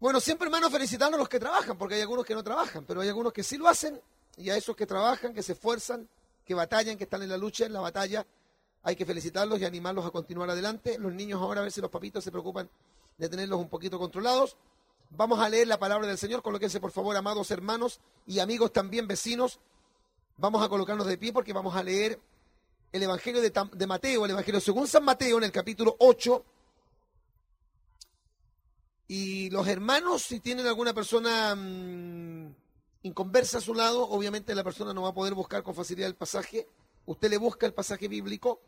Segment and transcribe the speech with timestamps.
[0.00, 3.02] Bueno, siempre hermanos felicitando a los que trabajan, porque hay algunos que no trabajan, pero
[3.02, 4.00] hay algunos que sí lo hacen,
[4.38, 6.08] y a esos que trabajan, que se esfuerzan,
[6.42, 8.26] que batallan, que están en la lucha, en la batalla,
[8.82, 10.98] hay que felicitarlos y animarlos a continuar adelante.
[10.98, 12.70] Los niños ahora a ver si los papitos se preocupan
[13.18, 14.56] de tenerlos un poquito controlados.
[15.10, 19.06] Vamos a leer la palabra del Señor, colóquense por favor, amados hermanos y amigos también
[19.06, 19.60] vecinos.
[20.38, 22.18] Vamos a colocarnos de pie porque vamos a leer
[22.90, 26.42] el Evangelio de, de Mateo, el Evangelio según San Mateo en el capítulo 8,
[29.12, 32.54] y los hermanos, si tienen alguna persona mmm,
[33.02, 36.14] inconversa a su lado, obviamente la persona no va a poder buscar con facilidad el
[36.14, 36.68] pasaje.
[37.06, 38.60] Usted le busca el pasaje bíblico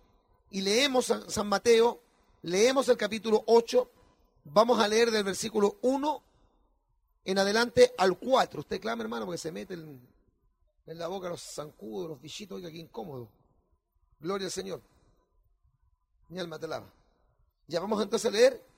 [0.51, 2.03] y leemos San Mateo,
[2.43, 3.89] leemos el capítulo 8,
[4.47, 6.23] vamos a leer del versículo 1
[7.25, 8.63] en adelante al 4.
[8.63, 10.01] Usted clama, hermano, porque se mete en,
[10.87, 13.29] la boca los zancudos, los bichitos, oiga, qué incómodo.
[14.19, 14.83] Gloria al Señor.
[16.31, 16.93] Mi alma te lava.
[17.69, 18.72] Ya vamos entonces a leer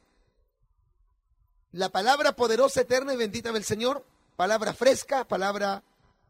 [1.74, 4.05] la palabra poderosa, eterna y bendita del Señor,
[4.37, 5.82] palabra fresca, palabra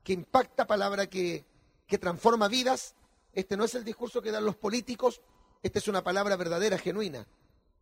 [0.02, 1.44] que impacta, palabra que,
[1.86, 2.94] que transforma vidas.
[3.34, 5.20] Este no es el discurso que dan los políticos,
[5.62, 7.26] esta es una palabra verdadera, genuina,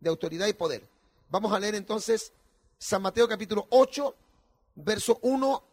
[0.01, 0.89] de autoridad y poder.
[1.31, 2.33] Vamos a leer entonces
[2.79, 4.13] San Mateo capítulo 8,
[4.75, 5.65] verso 1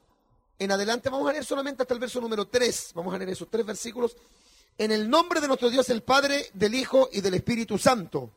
[0.60, 1.10] en adelante.
[1.10, 2.92] Vamos a leer solamente hasta el verso número 3.
[2.94, 4.16] Vamos a leer esos tres versículos.
[4.78, 8.30] En el nombre de nuestro Dios, el Padre, del Hijo y del Espíritu Santo.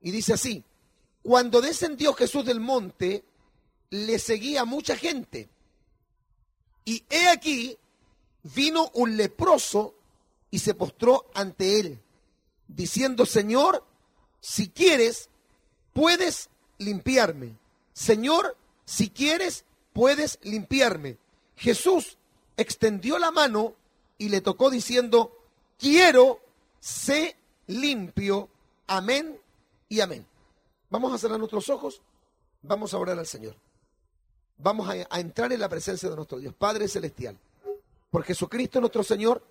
[0.00, 0.64] Y dice así,
[1.28, 3.22] cuando descendió Jesús del monte,
[3.90, 5.50] le seguía mucha gente.
[6.86, 7.76] Y he aquí,
[8.54, 9.94] vino un leproso
[10.50, 12.00] y se postró ante él,
[12.66, 13.84] diciendo, Señor,
[14.40, 15.28] si quieres,
[15.92, 16.48] puedes
[16.78, 17.58] limpiarme.
[17.92, 21.18] Señor, si quieres, puedes limpiarme.
[21.56, 22.16] Jesús
[22.56, 23.74] extendió la mano
[24.16, 25.36] y le tocó diciendo,
[25.78, 26.40] quiero,
[26.80, 28.48] sé limpio.
[28.86, 29.38] Amén
[29.90, 30.26] y amén.
[30.90, 32.00] Vamos a cerrar nuestros ojos,
[32.62, 33.54] vamos a orar al Señor.
[34.56, 37.36] Vamos a, entrar en la presencia de nuestro Dios, Padre Celestial.
[38.10, 39.42] Por Jesucristo nuestro Señor,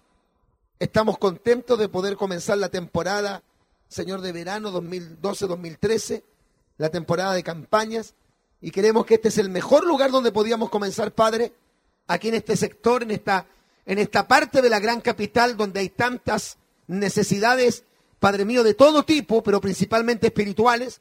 [0.79, 3.43] estamos contentos de poder comenzar la temporada,
[3.87, 6.23] Señor, de verano 2012-2013,
[6.77, 8.15] la temporada de campañas,
[8.59, 11.53] y queremos que este es el mejor lugar donde podíamos comenzar, Padre,
[12.07, 13.45] aquí en este sector, en esta,
[13.85, 17.83] en esta parte de la gran capital donde hay tantas necesidades,
[18.19, 20.99] Padre mío, de todo tipo, pero principalmente espirituales.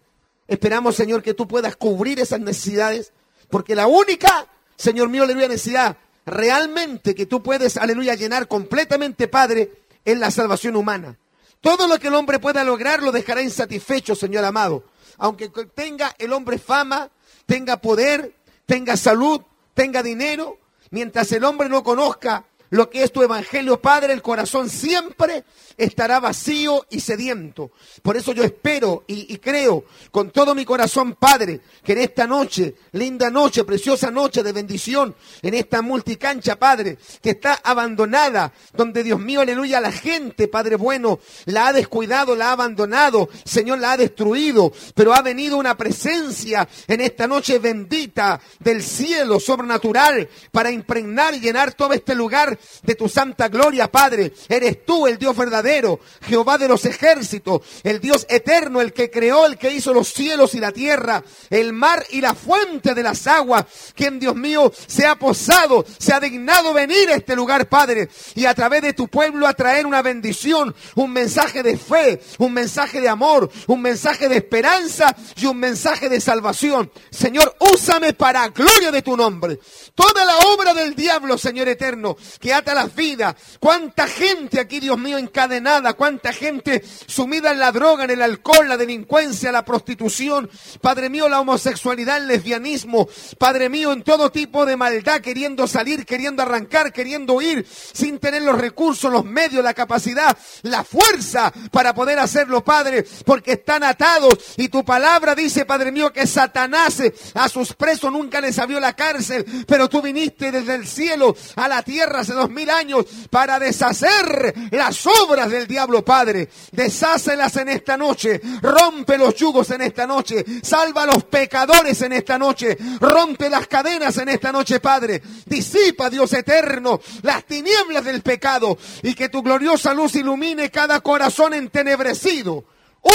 [0.49, 3.13] Esperamos, Señor, que tú puedas cubrir esas necesidades,
[3.49, 4.47] porque la única,
[4.77, 5.97] Señor mío, aleluya, necesidad
[6.27, 9.73] realmente que tú puedes, aleluya, llenar completamente, Padre,
[10.05, 11.19] es la salvación humana.
[11.61, 14.85] Todo lo que el hombre pueda lograr lo dejará insatisfecho, Señor amado.
[15.19, 17.11] Aunque tenga el hombre fama,
[17.47, 18.35] tenga poder,
[18.67, 19.41] tenga salud,
[19.73, 20.59] tenga dinero,
[20.91, 25.45] mientras el hombre no conozca lo que es tu evangelio, Padre, el corazón siempre
[25.77, 27.71] estará vacío y sediento.
[28.03, 32.75] Por eso yo espero y, creo con todo mi corazón, Padre, que en esta noche,
[32.93, 39.21] linda noche, preciosa noche de bendición, en esta multicancha, Padre, que está abandonada, donde Dios
[39.21, 43.97] mío, aleluya, la gente, Padre bueno, la ha descuidado, la ha abandonado, Señor, la ha
[43.97, 51.35] destruido, pero ha venido una presencia en esta noche bendita del cielo sobrenatural para impregnar
[51.35, 54.33] y llenar todo este lugar de tu santa gloria, Padre.
[54.49, 59.47] Eres tú el Dios verdadero, Jehová de los ejércitos, el Dios eterno, el que creó,
[59.47, 63.27] el que hizo los cielos y la tierra, el mar y la fuente de las
[63.27, 63.65] aguas,
[63.95, 68.47] quien Dios mío se ha posado, se ha dignado venir a este lugar, Padre, y
[68.47, 73.01] a través de tu pueblo a traer una bendición, un mensaje de fe, un mensaje
[73.01, 76.91] de amor, un mensaje de esperanza y un mensaje de salvación.
[77.11, 79.59] Señor, úsame para gloria de tu nombre.
[79.95, 82.17] Toda la obra del diablo, Señor eterno,
[82.53, 83.35] ata las vidas.
[83.61, 85.95] Cuánta gente aquí, Dios mío, encadenada.
[85.95, 90.51] Cuánta gente sumida en la droga, en el alcohol, la delincuencia, la prostitución.
[90.81, 93.09] Padre mío, la homosexualidad, el lesbianismo.
[93.39, 98.43] Padre mío, en todo tipo de maldad, queriendo salir, queriendo arrancar, queriendo huir, sin tener
[98.43, 104.39] los recursos, los medios, la capacidad, la fuerza para poder hacerlo, Padre, porque están atados.
[104.57, 107.03] Y tu palabra dice, Padre mío, que Satanás
[107.35, 111.69] a sus presos nunca les abrió la cárcel, pero tú viniste desde el cielo a
[111.69, 116.49] la tierra hace dos mil años para deshacer las obras del diablo, Padre.
[116.73, 122.13] Deshácelas en esta noche, rompe los yugos en esta noche, salva a los pecadores en
[122.13, 125.23] esta noche, rompe las cadenas en esta noche, Padre.
[125.45, 131.55] Disipa, Dios eterno, las tinieblas del pecado y que tu gloriosa luz ilumine cada corazón
[131.55, 132.65] entenebrecido.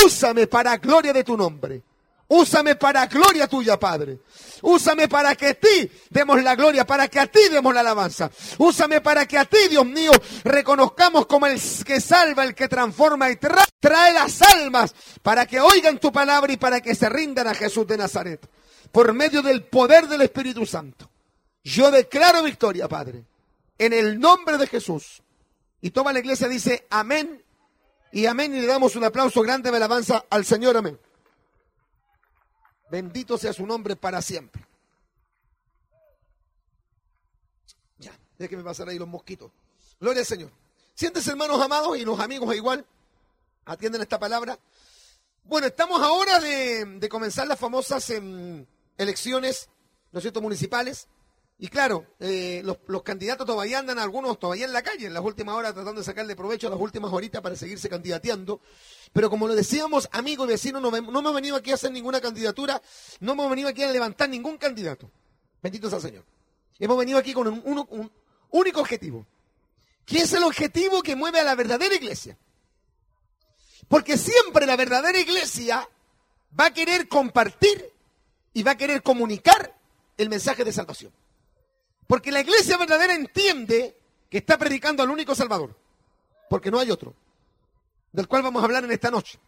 [0.05, 1.83] Úsame para gloria de tu nombre.
[2.33, 4.19] Úsame para gloria tuya, Padre.
[4.61, 8.31] Úsame para que a ti demos la gloria, para que a ti demos la alabanza.
[8.57, 10.13] Úsame para que a ti, Dios mío,
[10.45, 15.99] reconozcamos como el que salva, el que transforma y trae, las almas, para que oigan
[15.99, 18.49] tu palabra y para que se rindan a Jesús de Nazaret.
[18.93, 21.09] por medio del poder del Espíritu Santo.
[21.65, 23.25] Yo declaro victoria, Padre,
[23.77, 25.21] en el nombre de Jesús.
[25.81, 27.43] Y toda la iglesia dice amén
[28.13, 30.97] y amén y le damos un aplauso grande de alabanza al Señor, amén.
[32.91, 34.67] Bendito sea su nombre para siempre.
[37.97, 39.49] Ya, déjenme pasar ahí los mosquitos.
[39.97, 40.51] Gloria al Señor.
[40.93, 42.85] Siéntese, hermanos amados, y los amigos igual.
[43.63, 44.59] Atienden esta palabra.
[45.45, 48.65] Bueno, estamos ahora de, comenzar las famosas em,
[48.97, 49.69] elecciones,
[50.11, 51.07] ¿no es cierto?, municipales.
[51.63, 55.53] Y claro, eh, los, candidatos todavía andan, algunos todavía en la calle, en las últimas
[55.53, 58.61] horas tratando de sacarle provecho a las últimas horitas para seguirse candidateando.
[59.13, 62.81] Pero como lo decíamos, amigos y vecinos, no, hemos venido aquí a hacer ninguna candidatura,
[63.19, 65.11] no hemos venido aquí a levantar ningún candidato.
[65.61, 66.25] Bendito sea el Señor.
[66.79, 68.11] Hemos venido aquí con un,
[68.49, 69.27] único objetivo.
[70.03, 72.39] ¿Qué es el objetivo que mueve a la verdadera iglesia?
[73.87, 75.87] Porque siempre la verdadera iglesia
[76.59, 77.87] va a querer compartir
[78.51, 79.77] y va a querer comunicar
[80.17, 81.20] el mensaje de salvación.
[82.11, 83.97] Porque la iglesia verdadera entiende
[84.29, 85.73] que está predicando al único Salvador.
[86.49, 87.15] Porque no hay otro.
[88.11, 89.39] Del cual vamos a hablar en esta noche.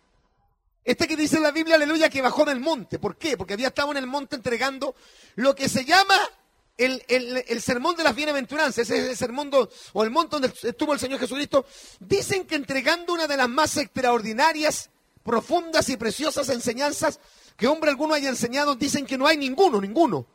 [0.82, 3.00] Este que dice en la Biblia, aleluya, que bajó del monte.
[3.00, 3.36] ¿Por qué?
[3.36, 4.96] Porque había estado en el monte entregando
[5.36, 6.16] lo que se llama
[6.78, 9.52] el, sermón de las bienaventuranzas, ese es el sermón
[9.92, 11.66] o el monte donde estuvo el Señor Jesucristo,
[12.00, 14.90] dicen que entregando una de las más extraordinarias,
[15.22, 17.20] profundas y preciosas enseñanzas
[17.58, 20.28] que hombre alguno haya enseñado, dicen que no hay ninguno, ninguno,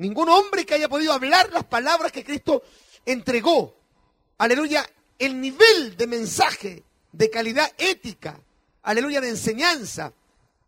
[0.00, 2.62] ningún hombre que haya podido hablar las palabras que Cristo
[3.04, 3.76] entregó.
[4.38, 4.88] Aleluya,
[5.18, 6.82] el nivel de mensaje,
[7.12, 8.40] de calidad ética,
[8.82, 10.12] aleluya, de enseñanza,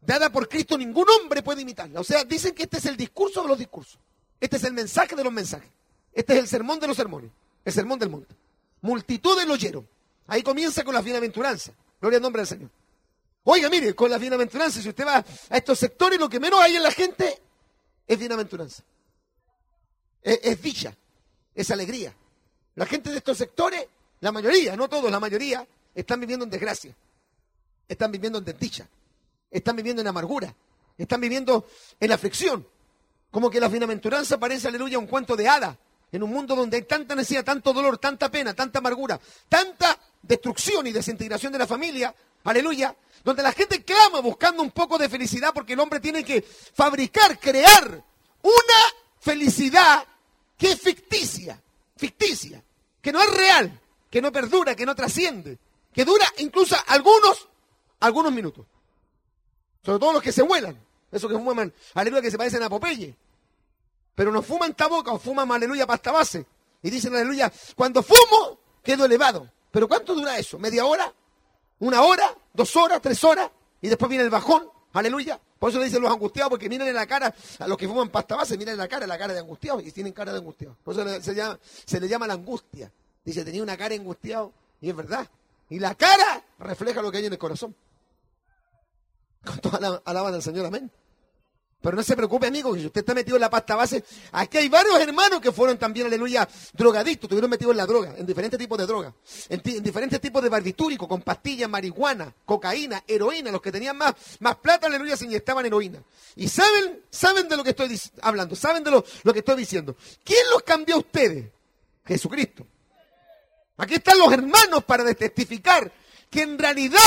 [0.02, 2.00] dada por Cristo, ningún hombre puede imitarla.
[2.00, 3.98] O sea, dicen que este es el discurso de los discursos.
[4.38, 5.70] Este es el mensaje de los mensajes.
[6.12, 7.30] Este es el sermón de los sermones.
[7.64, 8.34] El sermón del monte.
[8.82, 9.88] Multitudes lo oyeron.
[10.26, 11.74] Ahí comienza con las bienaventuranzas.
[12.00, 12.70] Gloria al nombre del Señor.
[13.44, 16.76] Oiga, mire, con las bienaventuranzas, si usted va a estos sectores, lo que menos hay
[16.76, 17.40] en la gente
[18.06, 18.82] es bienaventuranza.
[20.22, 20.94] Es, dicha,
[21.54, 22.14] es alegría.
[22.76, 23.86] La gente de estos sectores,
[24.20, 26.94] la mayoría, no todos, la mayoría, están viviendo en desgracia.
[27.88, 28.86] Están viviendo en desdicha.
[29.50, 30.54] Están viviendo en amargura.
[30.96, 31.66] Están viviendo
[31.98, 32.66] en aflicción.
[33.30, 35.76] Como que la bienaventuranza parece, aleluya, un cuento de hada.
[36.12, 40.86] En un mundo donde hay tanta necesidad, tanto dolor, tanta pena, tanta amargura, tanta destrucción
[40.86, 42.14] y desintegración de la familia,
[42.44, 46.42] aleluya, donde la gente clama buscando un poco de felicidad porque el hombre tiene que
[46.42, 48.04] fabricar, crear
[48.42, 48.80] una
[49.20, 50.04] felicidad
[50.62, 51.60] que es ficticia,
[51.96, 52.62] ficticia,
[53.00, 55.58] que no es real, que no perdura, que no trasciende,
[55.92, 57.48] que dura incluso algunos,
[57.98, 58.64] algunos minutos.
[59.84, 60.78] Sobre todo los que se vuelan.
[61.10, 63.12] Eso que fuman, aleluya, que se parecen a Popeye.
[64.14, 66.46] Pero no fuman taboca o fuman, aleluya, pasta base.
[66.80, 69.50] Y dicen, aleluya, cuando fumo, quedo elevado.
[69.72, 70.60] Pero ¿cuánto dura eso?
[70.60, 71.12] ¿Media hora?
[71.80, 72.32] ¿Una hora?
[72.52, 73.02] ¿Dos horas?
[73.02, 73.50] ¿Tres horas?
[73.80, 75.40] Y después viene el bajón, aleluya.
[75.58, 78.08] Por eso le dicen los angustiados, porque miren en la cara, a los que fuman
[78.08, 80.76] pasta base, miren en la cara, la cara de angustiados, y tienen cara de angustiados.
[80.82, 81.20] Por eso
[81.86, 82.90] se, le llama la angustia.
[83.24, 85.28] Dice, tenía una cara angustiado, y es verdad.
[85.70, 87.74] Y la cara refleja lo que hay en el corazón.
[89.44, 90.90] Con toda alaban al Señor, amén.
[91.82, 94.58] Pero no se preocupe, amigo, que si usted está metido en la pasta base, aquí
[94.58, 98.56] hay varios hermanos que fueron también, aleluya, drogadictos, estuvieron metidos en la droga, en diferentes
[98.56, 99.12] tipos de drogas,
[99.48, 103.50] en, diferentes tipos de barbitúricos, con pastillas, marihuana, cocaína, heroína.
[103.50, 106.00] Los que tenían más, más plata, aleluya, se inyectaban heroína.
[106.36, 109.96] Y saben, saben de lo que estoy hablando, saben de lo, lo que estoy diciendo.
[110.22, 111.50] ¿Quién los cambió a ustedes?
[112.06, 112.64] Jesucristo.
[113.76, 115.92] Aquí están los hermanos para testificar
[116.30, 117.00] que en realidad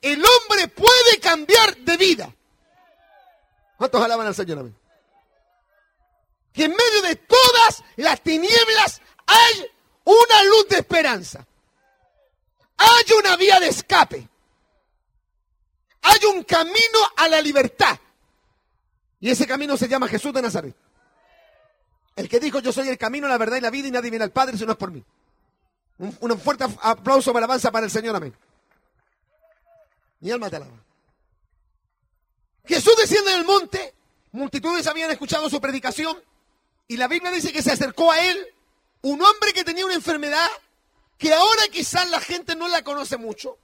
[0.00, 2.34] el hombre puede cambiar de vida.
[3.76, 4.70] ¿Cuántos alaban al Señor?
[6.52, 9.70] Que en medio de todas las tinieblas hay
[10.04, 11.46] una luz de esperanza.
[12.78, 14.28] Hay una vía de escape.
[16.02, 17.98] Hay un camino a la libertad.
[19.20, 20.74] Y ese camino se llama Jesús de Nazaret.
[22.14, 24.24] El que dijo, yo soy el camino, la verdad y la vida y nadie viene
[24.24, 25.04] al Padre si no es por mí.
[25.98, 28.34] Un, fuerte aplauso para alabanza para el Señor, amén.
[30.20, 30.85] Mi alma te alaba.
[32.66, 33.94] Jesús desciende del monte,
[34.32, 36.16] multitudes habían escuchado su predicación
[36.88, 38.46] y la Biblia dice que se acercó a él
[39.02, 40.48] un hombre que tenía una enfermedad
[41.18, 43.56] que ahora quizás la gente no la conoce mucho.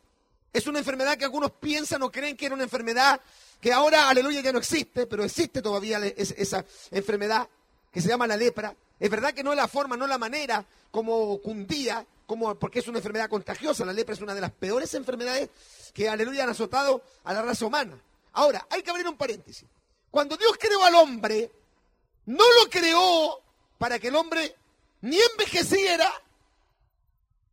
[0.53, 3.21] Es una enfermedad que algunos piensan o creen que era una enfermedad
[3.61, 7.49] que ahora, aleluya, ya no existe, pero existe todavía esa enfermedad
[7.93, 8.75] que se llama la lepra.
[8.99, 12.89] Es verdad que no es la forma, no la manera como cundía, como, porque es
[12.89, 13.85] una enfermedad contagiosa.
[13.85, 15.51] La lepra es una de las peores enfermedades
[15.93, 17.99] que, aleluya, han azotado a la raza humana.
[18.33, 19.69] Ahora, hay que abrir un paréntesis.
[20.11, 21.51] Cuando Dios creó al hombre,
[22.27, 23.41] no lo creó
[23.79, 24.55] para que el hombre
[25.01, 26.13] ni envejeciera,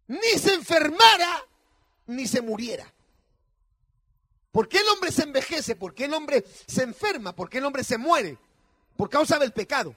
[0.08, 1.46] ni se enfermara,
[2.08, 2.92] ni se muriera.
[4.52, 5.76] ¿Por qué el hombre se envejece?
[5.76, 7.36] ¿Por qué el hombre se enferma?
[7.36, 8.38] ¿Por qué el hombre se muere?
[9.00, 9.96] por causa del pecado.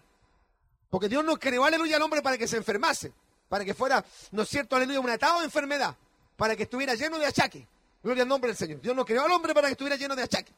[0.89, 3.13] Porque Dios no creó, aleluya, al hombre para que se enfermase,
[3.49, 5.97] para que fuera, ¿no es cierto, aleluya, un atado de enfermedad,
[6.37, 7.67] para que estuviera lleno de achaque.
[8.01, 8.81] Gloria al nombre del Señor.
[8.81, 10.53] Dios no creó al hombre para que estuviera lleno de achaque.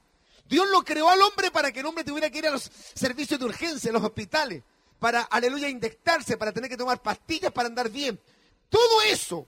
[0.48, 3.38] Dios lo creó al hombre para que el hombre tuviera que ir a los servicios
[3.40, 4.62] de urgencia, a los hospitales,
[4.98, 8.18] para, aleluya, inyectarse, para tener que tomar pastillas para andar bien.
[8.68, 9.46] Todo eso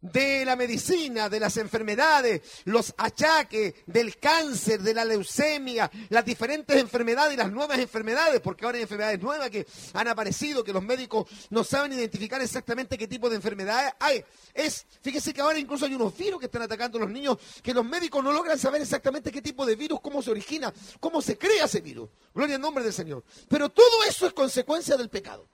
[0.00, 6.76] de la medicina, de las enfermedades, los achaques, del cáncer, de la leucemia, las diferentes
[6.76, 10.82] enfermedades y las nuevas enfermedades, porque ahora hay enfermedades nuevas que han aparecido, que los
[10.82, 14.24] médicos no saben identificar exactamente qué tipo de enfermedades hay.
[14.54, 17.74] Es, fíjese que ahora incluso hay unos virus que están atacando a los niños, que
[17.74, 21.36] los médicos no logran saber exactamente qué tipo de virus, cómo se origina, cómo se
[21.36, 22.08] crea ese virus.
[22.34, 23.22] Gloria al nombre del Señor.
[23.48, 25.46] Pero todo eso es consecuencia del pecado.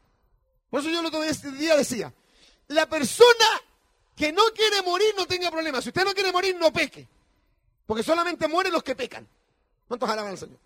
[0.71, 2.13] Por eso yo el otro día decía,
[2.69, 3.47] la persona
[4.17, 5.85] que no quiere morir no tenga problemas.
[5.85, 7.07] Si usted no quiere morir, no peque.
[7.87, 9.29] Porque solamente mueren los que pecan.
[9.87, 10.59] ¿Cuántos alaban al Señor?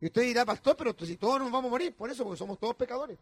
[0.00, 2.58] Y usted dirá, pastor, pero si todos nos vamos a morir, por eso, porque somos
[2.58, 3.16] todos pecadores.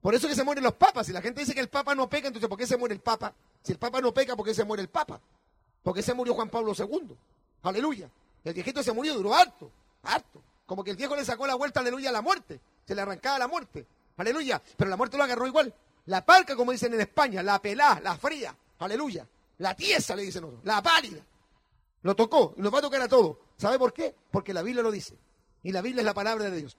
[0.00, 1.06] Por eso que se mueren los papas.
[1.06, 3.00] Si la gente dice que el papa no peca, entonces ¿por qué se muere el
[3.00, 3.34] papa?
[3.62, 5.20] Si el papa no peca, ¿por qué se muere el papa?
[5.82, 7.16] ¿Por qué se murió Juan Pablo II?
[7.62, 8.08] Aleluya.
[8.44, 9.70] El viejito se murió, duró harto,
[10.02, 10.42] harto.
[10.66, 12.60] Como que el viejo le sacó la vuelta, aleluya, a la muerte.
[12.86, 13.86] Se le arrancaba la muerte.
[14.16, 14.60] Aleluya.
[14.76, 15.72] Pero la muerte lo agarró igual.
[16.06, 19.26] La parca, como dicen en España, la pelá, la fría, aleluya.
[19.58, 21.24] La tiesa, le dicen otros, la pálida.
[22.02, 23.36] Lo tocó nos va a tocar a todos.
[23.56, 24.14] ¿Sabe por qué?
[24.30, 25.16] Porque la Biblia lo dice.
[25.62, 26.76] Y la Biblia es la palabra de Dios.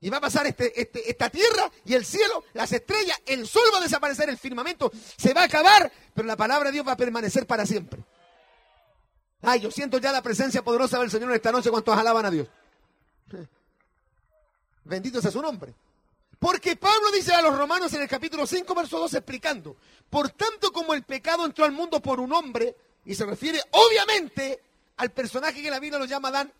[0.00, 3.62] Y va a pasar este, este, esta tierra y el cielo, las estrellas, el sol
[3.72, 6.92] va a desaparecer, el firmamento se va a acabar, pero la palabra de Dios va
[6.92, 8.02] a permanecer para siempre.
[9.42, 12.48] Ay, yo siento ya la presencia poderosa del Señor esta noche, cuantos alaban a Dios.
[14.84, 15.72] Bendito sea su nombre.
[16.42, 19.76] Porque Pablo dice a los romanos en el capítulo 5, verso 2, explicando,
[20.10, 24.60] por tanto como el pecado entró al mundo por un hombre, y se refiere obviamente
[24.96, 26.52] al personaje que la Biblia lo llama Adán,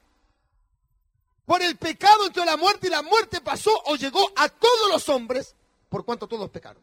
[1.44, 5.08] por el pecado entró la muerte y la muerte pasó o llegó a todos los
[5.08, 5.56] hombres,
[5.88, 6.80] por cuanto todos pecaron.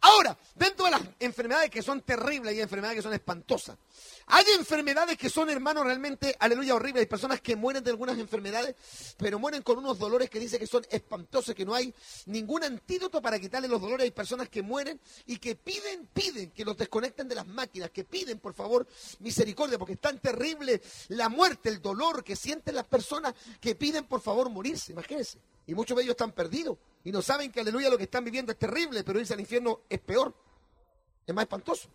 [0.00, 3.78] Ahora, dentro de las enfermedades que son terribles y enfermedades que son espantosas,
[4.34, 7.02] hay enfermedades que son, hermanos, realmente, aleluya, horribles.
[7.02, 8.74] Hay personas que mueren de algunas enfermedades,
[9.18, 11.92] pero mueren con unos dolores que dice que son espantosos, que no hay
[12.24, 14.04] ningún antídoto para quitarle los dolores.
[14.04, 18.04] Hay personas que mueren y que piden, piden que los desconecten de las máquinas, que
[18.04, 18.86] piden, por favor,
[19.18, 24.06] misericordia, porque es tan terrible la muerte, el dolor que sienten las personas que piden,
[24.06, 24.92] por favor, morirse.
[24.92, 25.36] Imagínense.
[25.66, 28.50] Y muchos de ellos están perdidos y no saben que, aleluya, lo que están viviendo
[28.50, 30.34] es terrible, pero irse al infierno es peor,
[31.26, 31.90] es más espantoso.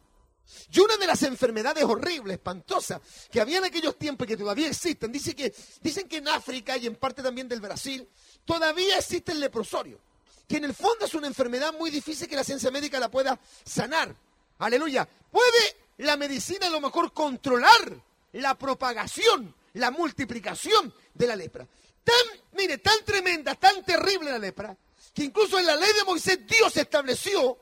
[0.72, 3.02] Y una de las enfermedades horribles, espantosas,
[3.32, 6.78] que había en aquellos tiempos y que todavía existen, dice que, dicen que en África
[6.78, 8.08] y en parte también del Brasil,
[8.46, 10.00] todavía existe el leprosorio,
[10.48, 13.40] que en el fondo es una enfermedad muy difícil que la ciencia médica la pueda
[13.66, 14.16] sanar.
[14.60, 15.08] Aleluya.
[15.32, 18.02] ¿Puede la medicina a lo mejor controlar
[18.34, 21.68] la propagación, la multiplicación de la lepra?
[22.04, 24.76] Tan, mire, tan tremenda, tan terrible la lepra,
[25.14, 27.58] que incluso en la ley de Moisés Dios estableció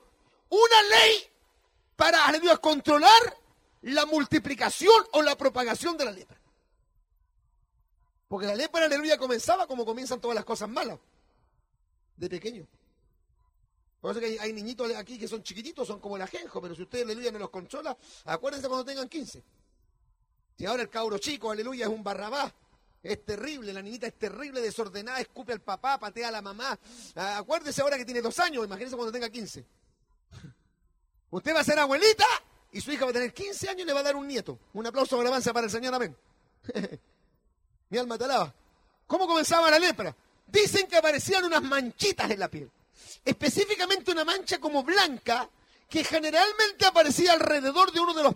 [0.49, 1.27] una ley
[1.95, 3.11] para, aleluya, controlar
[3.81, 6.39] la multiplicación o la propagación de la lepra.
[8.27, 10.99] Porque la lepra, aleluya, comenzaba como comienzan todas las cosas malas,
[12.17, 12.67] de pequeño.
[14.01, 16.83] Por eso que hay, niñitos aquí que son chiquititos, son como el ajenjo, pero si
[16.83, 19.43] usted, aleluya, no los controla, acuérdense cuando tengan 15.
[20.57, 22.53] Si ahora el cabro chico, aleluya, es un barrabás,
[23.01, 26.77] es terrible, la niñita es terrible, desordenada, escupe al papá, patea a la mamá.
[27.15, 29.65] Acuérdese ahora que tiene dos años, imagínese cuando tenga 15.
[31.31, 32.25] Usted va a ser abuelita
[32.71, 34.59] y su hija va a tener 15 años y le va a dar un nieto.
[34.73, 36.15] Un aplauso de alabanza para el Señor, amén.
[37.89, 38.53] Mi alma te alaba.
[39.07, 40.15] ¿Cómo comenzaba la lepra?
[40.47, 42.69] Dicen que aparecían unas manchitas en la piel.
[43.23, 45.49] Específicamente una mancha como blanca
[45.89, 48.35] que generalmente aparecía alrededor de uno de los,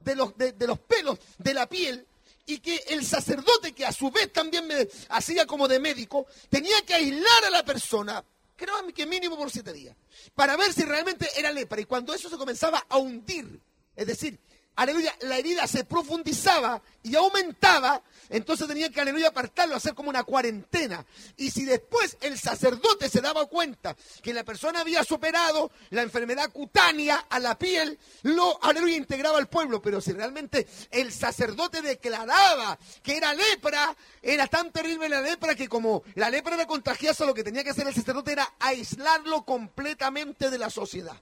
[0.00, 2.06] de los, de, los pelos de la piel
[2.46, 6.80] y que el sacerdote, que a su vez también me hacía como de médico, tenía
[6.86, 8.24] que aislar a la persona
[8.56, 9.96] creo que mínimo por siete días,
[10.34, 11.80] para ver si realmente era lepra.
[11.80, 13.60] Y cuando eso se comenzaba a hundir,
[13.94, 14.38] es decir,
[14.76, 20.24] aleluya, la herida se profundizaba y aumentaba, entonces tenía que, aleluya, apartarlo, hacer como una
[20.24, 21.04] cuarentena.
[21.36, 26.50] Y si después el sacerdote se daba cuenta que la persona había superado la enfermedad
[26.52, 29.80] cutánea a la piel, lo, aleluya, integraba al pueblo.
[29.80, 35.68] Pero si realmente el sacerdote declaraba que era lepra, era tan terrible la lepra que
[35.68, 40.50] como la lepra era contagiosa, lo que tenía que hacer el sacerdote era aislarlo completamente
[40.50, 41.16] de la sociedad.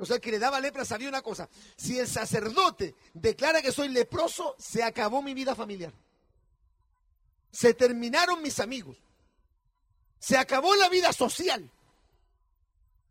[0.00, 1.48] O sea, que le daba lepra sabía una cosa.
[1.76, 5.92] Si el sacerdote declara que soy leproso, se acabó mi vida familiar.
[7.52, 8.96] Se terminaron mis amigos.
[10.18, 11.70] Se acabó la vida social.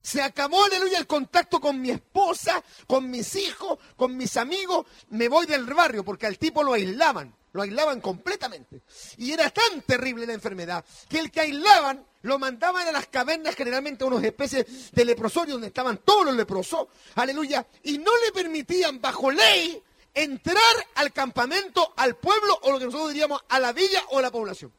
[0.01, 4.87] Se acabó, aleluya, el contacto con mi esposa, con mis hijos, con mis amigos.
[5.09, 7.35] Me voy del barrio porque al tipo lo aislaban.
[7.51, 8.81] Lo aislaban completamente.
[9.17, 13.55] Y era tan terrible la enfermedad que el que aislaban lo mandaban a las cavernas,
[13.55, 18.31] generalmente a unas especies de leprosorios donde estaban todos los leprosos, aleluya, y no le
[18.31, 19.81] permitían bajo ley
[20.13, 24.21] entrar al campamento, al pueblo o lo que nosotros diríamos a la villa o a
[24.21, 24.73] la población.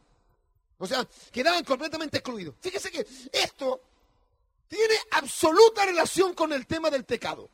[0.79, 2.55] O sea, quedaban completamente excluidos.
[2.61, 3.83] Fíjese que esto
[4.69, 7.51] tiene absoluta relación con el tema del pecado.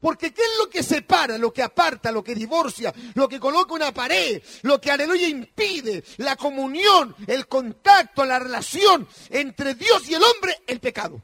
[0.00, 3.74] Porque ¿qué es lo que separa, lo que aparta, lo que divorcia, lo que coloca
[3.74, 10.14] una pared, lo que aleluya impide la comunión, el contacto, la relación entre Dios y
[10.14, 10.62] el hombre?
[10.66, 11.22] El pecado.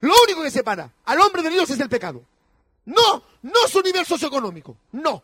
[0.00, 2.22] Lo único que separa al hombre de Dios es el pecado.
[2.86, 5.22] No, no su nivel socioeconómico, no.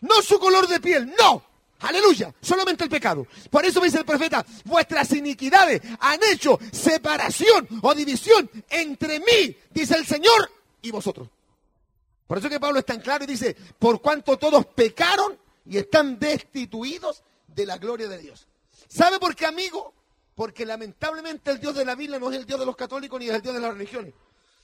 [0.00, 1.44] No su color de piel, no.
[1.80, 3.26] Aleluya, solamente el pecado.
[3.50, 9.96] Por eso dice el profeta, vuestras iniquidades han hecho separación o división entre mí, dice
[9.96, 11.28] el Señor, y vosotros.
[12.32, 16.18] Por eso que Pablo es tan claro y dice, por cuanto todos pecaron y están
[16.18, 18.48] destituidos de la gloria de Dios.
[18.88, 19.92] ¿Sabe por qué, amigo?
[20.34, 23.28] Porque lamentablemente el Dios de la Biblia no es el Dios de los católicos ni
[23.28, 24.14] es el Dios de las religiones.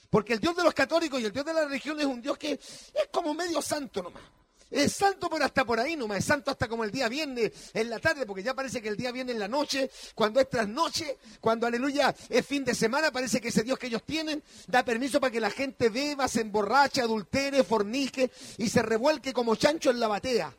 [0.08, 2.38] Porque el Dios de los católicos y el Dios de la religión es un Dios
[2.38, 4.22] que es como medio santo nomás.
[4.70, 7.88] Es santo pero hasta por ahí nomás, es santo hasta como el día viene en
[7.88, 11.16] la tarde, porque ya parece que el día viene en la noche, cuando es trasnoche,
[11.40, 15.20] cuando aleluya es fin de semana, parece que ese Dios que ellos tienen da permiso
[15.20, 20.00] para que la gente beba, se emborrache, adultere, fornique y se revuelque como chancho en
[20.00, 20.54] la batea.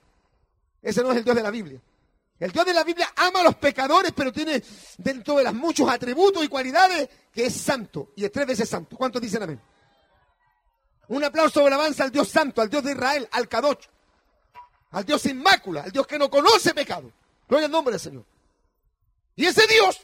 [0.81, 1.79] Ese no es el Dios de la Biblia.
[2.39, 4.63] El Dios de la Biblia ama a los pecadores, pero tiene
[4.97, 8.95] dentro de los muchos atributos y cualidades que es santo y es tres veces santo.
[8.97, 9.61] ¿Cuántos dicen amén?
[11.09, 13.85] Un aplauso de alabanza al Dios santo, al Dios de Israel, al Kadosh
[14.91, 17.11] al Dios sin al Dios que no conoce pecado.
[17.47, 18.25] Gloria al nombre del Señor.
[19.35, 20.01] Y ese Dios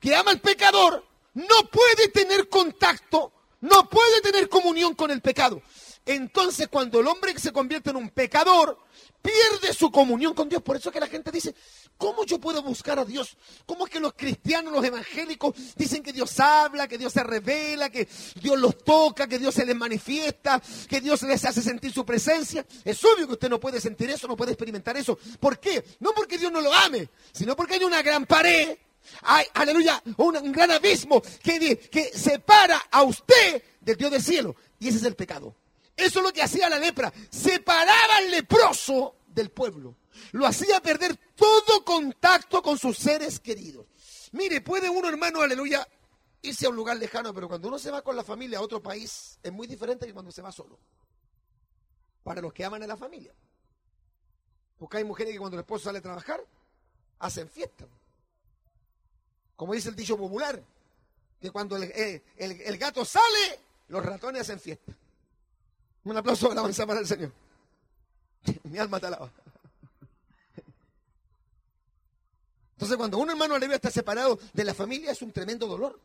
[0.00, 5.62] que ama al pecador no puede tener contacto, no puede tener comunión con el pecado.
[6.04, 8.78] Entonces cuando el hombre se convierte en un pecador,
[9.22, 10.60] pierde su comunión con Dios.
[10.62, 11.54] Por eso que la gente dice,
[11.96, 13.36] ¿cómo yo puedo buscar a Dios?
[13.66, 17.88] ¿Cómo es que los cristianos, los evangélicos dicen que Dios habla, que Dios se revela,
[17.88, 18.08] que
[18.40, 22.66] Dios los toca, que Dios se les manifiesta, que Dios les hace sentir su presencia?
[22.84, 25.16] Es obvio que usted no puede sentir eso, no puede experimentar eso.
[25.38, 25.84] ¿Por qué?
[26.00, 28.76] No porque Dios no lo ame, sino porque hay una gran pared
[29.22, 34.56] hay, aleluya, un, gran abismo que, que separa a usted del Dios del cielo.
[34.78, 35.54] Y ese es el pecado.
[35.96, 37.12] Eso es lo que hacía la lepra.
[37.30, 39.96] Separaba al leproso del pueblo.
[40.32, 43.86] Lo hacía perder todo contacto con sus seres queridos.
[44.32, 45.86] Mire, puede uno, hermano, aleluya,
[46.40, 48.82] irse a un lugar lejano, pero cuando uno se va con la familia a otro
[48.82, 50.78] país, es muy diferente que cuando se va solo.
[52.22, 53.34] Para los que aman a la familia.
[54.78, 56.44] Porque hay mujeres que cuando el esposo sale a trabajar,
[57.18, 57.86] hacen fiesta.
[59.56, 60.62] Como dice el dicho popular,
[61.40, 64.92] que cuando el, eh, el gato sale, los ratones hacen fiesta.
[66.04, 67.32] Un aplauso de alabanza para el Señor.
[68.64, 69.30] Mi alma te alaba.
[72.72, 76.00] Entonces, cuando un hermano aleluya está separado de la familia, es un tremendo dolor.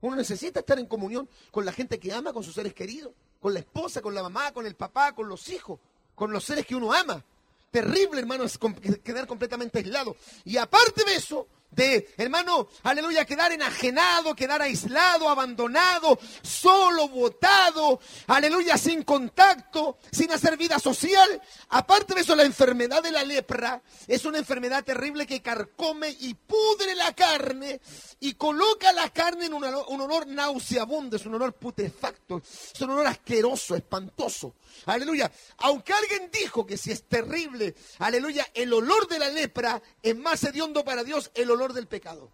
[0.00, 3.52] Uno necesita estar en comunión con la gente que ama, con sus seres queridos, con
[3.52, 5.78] la esposa, con la mamá, con el papá, con los hijos,
[6.14, 7.22] con los seres que uno ama.
[7.70, 8.58] Terrible, hermano, es
[9.04, 10.16] quedar completamente aislado.
[10.44, 18.76] Y aparte de eso, de, hermano, aleluya, quedar enajenado, quedar aislado, abandonado, solo, botado, aleluya,
[18.76, 21.40] sin contacto, sin hacer vida social.
[21.70, 26.34] Aparte de eso, la enfermedad de la lepra es una enfermedad terrible que carcome y
[26.34, 27.80] pudre la carne
[28.20, 32.42] y coloca la carne en un olor, un olor nauseabundo, es un olor putefacto,
[32.74, 34.54] es un olor asqueroso, espantoso.
[34.86, 35.30] Aleluya.
[35.58, 40.42] Aunque alguien dijo que si es terrible, aleluya, el olor de la lepra es más
[40.44, 42.32] hediondo para Dios el olor del pecado.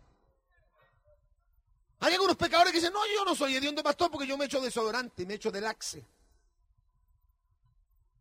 [2.01, 4.61] Hay algunos pecadores que dicen, no, yo no soy hediondo pastor porque yo me echo
[4.61, 6.07] desodorante, me echo de laxe.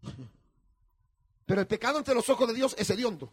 [1.46, 3.32] Pero el pecado ante los ojos de Dios es hediondo.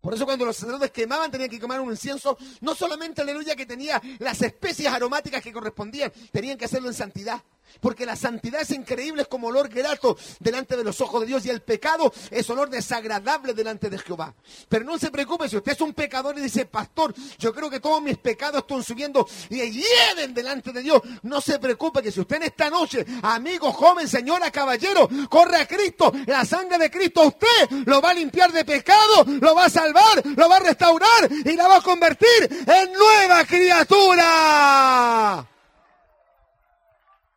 [0.00, 3.64] Por eso cuando los sacerdotes quemaban tenían que quemar un incienso, no solamente aleluya que
[3.64, 7.42] tenía las especias aromáticas que correspondían, tenían que hacerlo en santidad.
[7.80, 11.44] Porque la santidad es increíble, es como olor grato delante de los ojos de Dios
[11.46, 14.34] y el pecado es olor desagradable delante de Jehová.
[14.68, 17.80] Pero no se preocupe si usted es un pecador y dice, pastor, yo creo que
[17.80, 21.02] todos mis pecados están subiendo y hieden delante de Dios.
[21.22, 25.66] No se preocupe que si usted en esta noche, amigo, joven, señora, caballero, corre a
[25.66, 29.70] Cristo, la sangre de Cristo usted lo va a limpiar de pecado, lo va a
[29.70, 34.34] salvar, lo va a restaurar y la va a convertir en nueva criatura.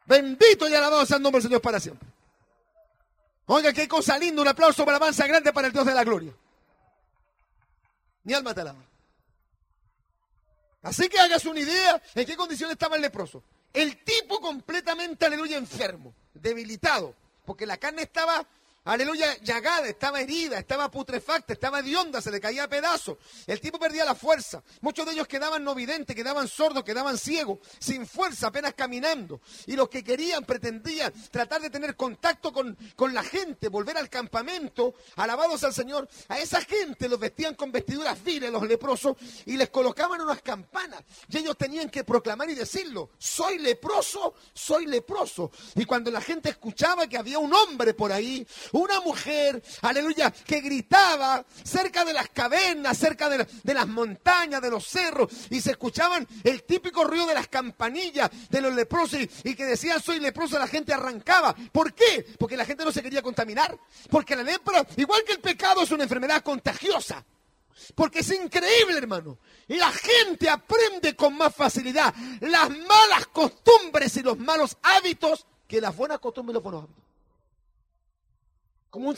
[0.07, 2.07] Bendito y alabado sea el nombre del Señor para siempre.
[3.45, 6.33] Oiga, qué cosa linda, un aplauso para alabanza grande para el Dios de la gloria.
[8.23, 8.83] Mi alma te alaba.
[10.81, 13.43] Así que hagas una idea en qué condición estaba el leproso.
[13.73, 17.13] El tipo completamente, aleluya, enfermo, debilitado,
[17.45, 18.45] porque la carne estaba,
[18.87, 23.17] aleluya, llagada, estaba herida, estaba putrefacta, estaba de onda, se le caía a pedazos.
[23.45, 24.63] El tipo perdía la fuerza.
[24.81, 29.41] Muchos de ellos quedaban no videntes, quedaban sordos, quedaban ciegos, sin fuerza, apenas caminando.
[29.65, 34.09] Y los que querían, pretendían tratar de tener contacto con, con la gente, volver al
[34.09, 36.07] campamento, alabados al Señor.
[36.29, 41.03] A esa gente los vestían con vestiduras viles, los leprosos, y les colocaban unas campanas.
[41.29, 45.51] Y ellos tenían que proclamar y decirlo, soy leproso, soy leproso.
[45.75, 48.47] Y cuando la gente escuchaba que había un hombre por ahí,
[48.77, 54.87] una mujer, aleluya, que gritaba cerca de las cavernas, cerca de, las montañas, de los
[54.87, 59.65] cerros, y se escuchaban el típico ruido de las campanillas de los leprosos y, que
[59.65, 61.55] decían soy leproso, la gente arrancaba.
[61.71, 62.25] ¿Por qué?
[62.37, 63.77] Porque la gente no se quería contaminar.
[64.09, 67.23] Porque la lepra, igual que el pecado, es una enfermedad contagiosa.
[67.95, 69.37] Porque es increíble, hermano.
[69.67, 75.95] La gente aprende con más facilidad las malas costumbres y los malos hábitos que las
[75.95, 77.06] buenas costumbres y los buenos hábitos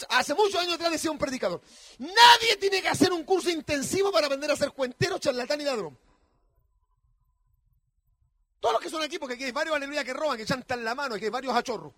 [0.10, 1.62] hace muchos años atrás decía un predicador,
[2.00, 5.98] nadie tiene que hacer un curso intensivo para aprender a ser cuentero, charlatán y ladrón.
[8.60, 10.94] Todos los que son aquí, porque aquí hay varios aleluya que roban, que chantan la
[10.94, 11.94] mano, aquí hay varios achorros.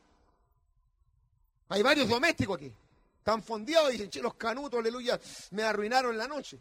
[1.70, 2.72] Hay varios domésticos aquí.
[3.18, 5.20] Están fondeados y dicen, los canutos, aleluya,
[5.52, 6.60] me arruinaron la noche.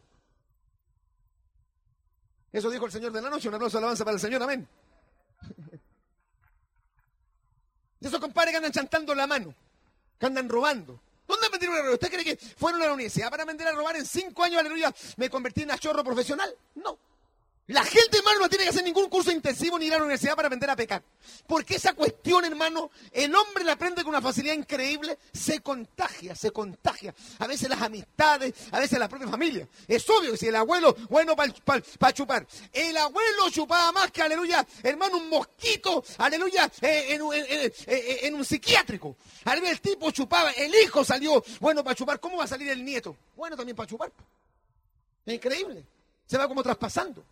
[2.53, 4.67] Eso dijo el Señor de la noche, un aplauso de alabanza para el Señor, amén.
[7.99, 9.55] De esos compadres que andan chantando la mano,
[10.21, 11.01] que andan robando.
[11.27, 11.95] ¿Dónde aprendieron a robar?
[11.95, 14.95] ¿Usted cree que fueron a la universidad para aprender a robar en cinco años, aleluya,
[15.17, 16.55] me convertí en achorro profesional?
[16.75, 16.99] No.
[17.71, 20.35] La gente, hermano, no tiene que hacer ningún curso intensivo ni ir a la universidad
[20.35, 21.05] para aprender a pecar.
[21.47, 26.51] Porque esa cuestión, hermano, el hombre la aprende con una facilidad increíble, se contagia, se
[26.51, 27.15] contagia.
[27.39, 29.69] A veces las amistades, a veces la propia familia.
[29.87, 34.67] Es obvio que si el abuelo, bueno para chupar, el abuelo chupaba más que, aleluya,
[34.83, 39.17] hermano, un mosquito, aleluya, eh, eh, en, un psiquiátrico.
[39.45, 42.19] Aleluya, el tipo chupaba, el hijo salió bueno para chupar.
[42.19, 43.17] ¿Cómo va a salir el nieto?
[43.37, 44.11] Bueno también para chupar.
[45.27, 45.85] Increíble.
[46.27, 47.25] Se va como traspasando.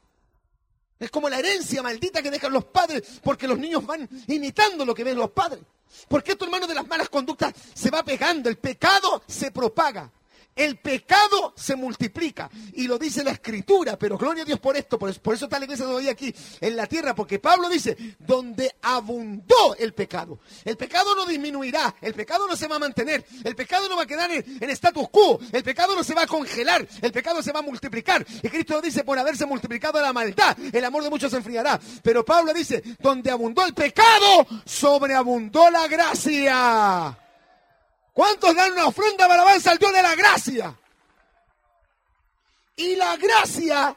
[0.99, 4.95] Es como la herencia maldita que dejan los padres porque los niños van imitando lo
[4.95, 5.63] que ven los padres.
[6.09, 10.11] Porque esto, hermano, de las malas conductas se va pegando, el pecado se propaga.
[10.59, 14.99] El pecado se multiplica y lo dice la escritura, pero gloria a Dios por esto,
[14.99, 19.77] por eso, está la iglesia todavía aquí en la tierra, porque Pablo dice, donde abundó
[19.79, 20.41] el pecado.
[20.65, 24.03] El pecado no disminuirá, el pecado no se va a mantener, el pecado no va
[24.03, 27.41] a quedar en, en status quo, el pecado no se va a congelar, el pecado
[27.41, 28.27] se va a multiplicar.
[28.43, 31.79] Y Cristo dice, por haberse multiplicado la maldad, el amor de muchos se enfriará.
[32.03, 37.17] Pero Pablo dice, donde abundó el pecado, sobreabundó la gracia.
[38.19, 40.77] ¿Cuántos dan una ofrenda para alabanza al Dios de la gracia?
[42.75, 43.97] Y la gracia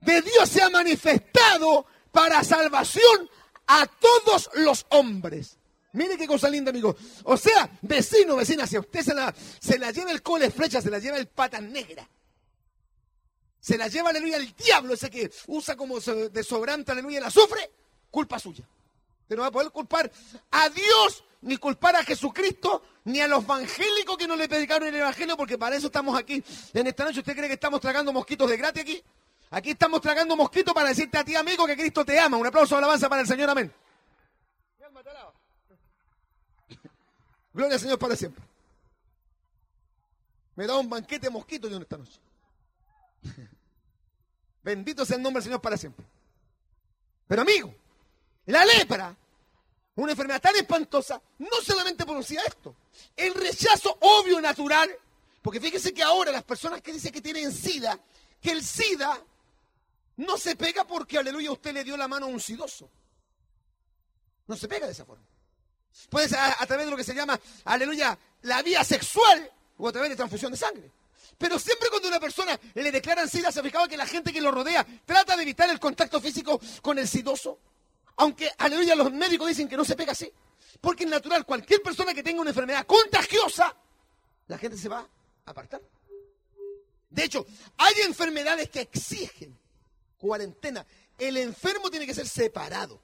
[0.00, 3.28] de Dios se ha manifestado para salvación
[3.66, 5.58] a todos los hombres.
[5.92, 6.96] Mire qué cosa linda, amigo.
[7.24, 10.80] O sea, vecino, vecina, si a usted se la, se la lleva el cole flecha,
[10.80, 12.08] se la lleva el pata negra.
[13.60, 17.70] Se la lleva, aleluya, el diablo, ese que usa como de sobrante, aleluya, el azufre,
[18.10, 18.64] culpa suya.
[19.22, 20.10] Usted no va a poder culpar
[20.50, 24.94] a Dios ni culpar a Jesucristo, ni a los evangélicos que no le predicaron el
[24.94, 27.18] evangelio, porque para eso estamos aquí en esta noche.
[27.20, 29.02] ¿Usted cree que estamos tragando mosquitos de gratis aquí?
[29.50, 32.36] Aquí estamos tragando mosquitos para decirte a ti, amigo, que Cristo te ama.
[32.36, 33.72] Un aplauso de alabanza para el Señor, amén.
[37.52, 38.42] Gloria al Señor para siempre.
[40.54, 42.18] Me da un banquete de mosquitos yo en esta noche.
[44.62, 46.06] Bendito sea el nombre del Señor para siempre.
[47.26, 47.74] Pero amigo,
[48.46, 49.16] la lepra
[49.94, 52.74] una enfermedad tan espantosa, no solamente producía esto,
[53.16, 54.90] el rechazo obvio natural,
[55.42, 57.98] porque fíjese que ahora las personas que dicen que tienen SIDA,
[58.40, 59.20] que el SIDA
[60.16, 62.88] no se pega porque, aleluya, usted le dio la mano a un sidoso.
[64.46, 65.24] No se pega de esa forma.
[66.08, 69.92] Puede ser a, través de lo que se llama, aleluya, la vía sexual o a
[69.92, 70.90] través de transfusión de sangre.
[71.36, 74.50] Pero siempre cuando una persona le declaran SIDA, se fijaba que la gente que lo
[74.50, 77.58] rodea trata de evitar el contacto físico con el sidoso.
[78.16, 80.32] Aunque, aleluya, los médicos dicen que no se pega así.
[80.80, 83.74] Porque es natural, cualquier persona que tenga una enfermedad contagiosa,
[84.48, 84.98] la gente se va
[85.46, 85.80] a apartar.
[87.10, 87.46] De hecho,
[87.76, 89.56] hay enfermedades que exigen
[90.18, 90.86] cuarentena.
[91.18, 93.00] El enfermo tiene que ser separado.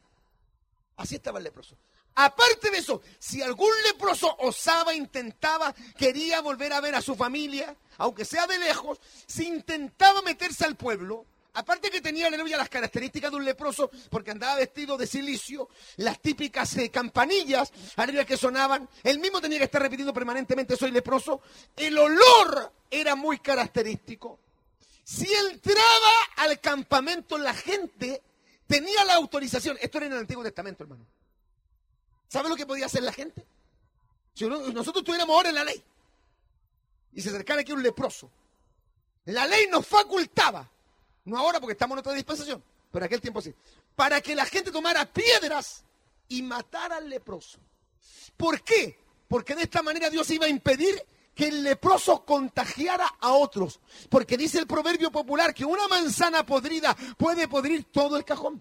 [0.97, 1.77] Así estaba el leproso.
[2.14, 7.77] Aparte de eso, si algún leproso osaba, intentaba, quería volver a ver a su familia,
[7.99, 11.27] aunque sea de lejos, si intentaba meterse al pueblo,
[11.59, 16.23] Aparte que tenía, aleluya, las características de un leproso, porque andaba vestido de silicio, las
[16.23, 18.88] típicas eh, campanillas, aleluya, que sonaban.
[19.03, 21.40] Él mismo tenía que estar repitiendo permanentemente, soy leproso.
[21.75, 24.38] El olor era muy característico.
[25.03, 28.23] Si entraba al campamento la gente,
[28.68, 29.77] tenía la autorización.
[29.81, 31.05] Esto era en el Antiguo Testamento, hermano.
[32.29, 33.44] ¿Sabe lo que podía hacer la gente?
[34.33, 35.83] Si nosotros estuviéramos ahora en la ley
[37.14, 38.31] y se acercara aquí un leproso,
[39.25, 40.71] la ley nos facultaba,
[41.28, 43.54] no ahora porque estamos en otra dispensación, pero aquel tiempo sí,
[43.94, 45.84] para que la gente tomara piedras
[46.28, 47.58] y matara al leproso.
[48.36, 48.98] ¿Por qué?
[49.28, 53.80] Porque de esta manera Dios iba a impedir que el leproso contagiara a otros.
[54.08, 58.60] Porque dice el proverbio popular que una manzana podrida puede podrir todo el cajón.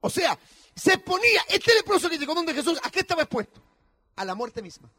[0.00, 0.38] O sea,
[0.74, 3.62] se ponía, este leproso que llegó donde Jesús, ¿a qué estaba expuesto?
[4.16, 4.90] A la muerte misma.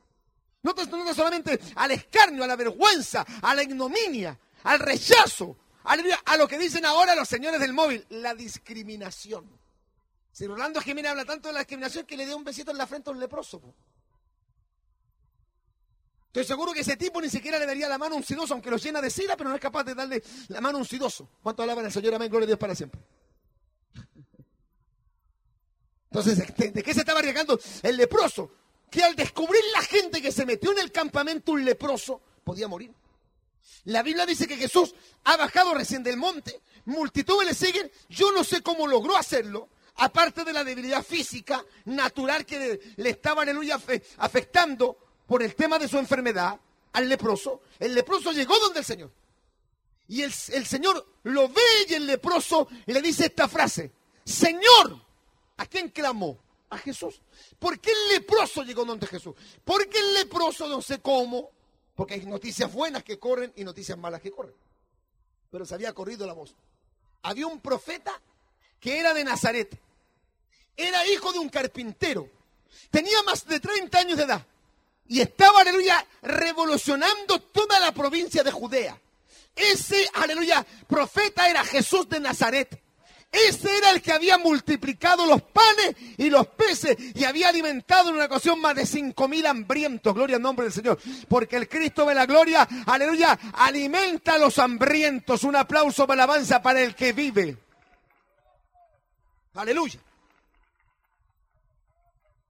[0.64, 6.48] No, no solamente al escarnio, a la vergüenza, a la ignominia, al rechazo, a lo
[6.48, 9.50] que dicen ahora los señores del móvil, la discriminación.
[10.32, 12.88] Si Rolando Jiménez habla tanto de la discriminación que le dio un besito en la
[12.88, 13.62] frente a un leproso.
[16.28, 18.72] Estoy seguro que ese tipo ni siquiera le daría la mano a un sidoso, aunque
[18.72, 21.30] lo llena de sida, pero no es capaz de darle la mano a un sidoso.
[21.44, 22.16] ¿Cuánto alaban al Señor?
[22.16, 23.00] Amén, gloria a Dios para siempre.
[26.06, 27.60] Entonces, ¿de qué se estaba arriesgando?
[27.84, 28.52] El leproso,
[28.90, 32.92] que al descubrir la gente que se metió en el campamento un leproso, podía morir.
[33.86, 34.94] La Biblia dice que Jesús
[35.26, 40.44] ha bajado recién del monte, multitudes le siguen, yo no sé cómo logró hacerlo, aparte
[40.44, 43.80] de la debilidad física, natural que le, estaba, aleluya,
[44.18, 44.98] afectando
[45.28, 46.60] por el tema de su enfermedad
[46.94, 49.12] al leproso, el leproso llegó donde el Señor.
[50.08, 53.92] Y el, Señor lo ve y el leproso le dice esta frase,
[54.24, 55.02] Señor,
[55.58, 56.40] ¿a quién clamó?
[56.70, 57.22] A Jesús.
[57.60, 59.36] ¿Por qué el leproso llegó donde Jesús?
[59.64, 61.52] Porque el leproso no sé cómo,
[61.96, 64.54] porque hay noticias buenas que corren y noticias malas que corren.
[65.52, 66.56] Pero se había corrido la voz.
[67.22, 68.20] Había un profeta
[68.80, 69.80] que era de Nazaret.
[70.76, 72.28] Era hijo de un carpintero.
[72.90, 74.46] Tenía más de 30 años de edad.
[75.08, 79.00] Y estaba, aleluya, revolucionando toda la provincia de Judea.
[79.56, 82.83] Ese, aleluya, profeta era Jesús de Nazaret.
[83.34, 88.16] Ese era el que había multiplicado los panes y los peces y había alimentado en
[88.16, 90.14] una ocasión más de cinco mil hambrientos.
[90.14, 91.00] Gloria al nombre del Señor.
[91.28, 95.44] Porque el Cristo de la gloria, aleluya, alimenta a los hambrientos.
[95.44, 97.58] Un aplauso para alabanza para el que vive.
[99.56, 100.00] Aleluya.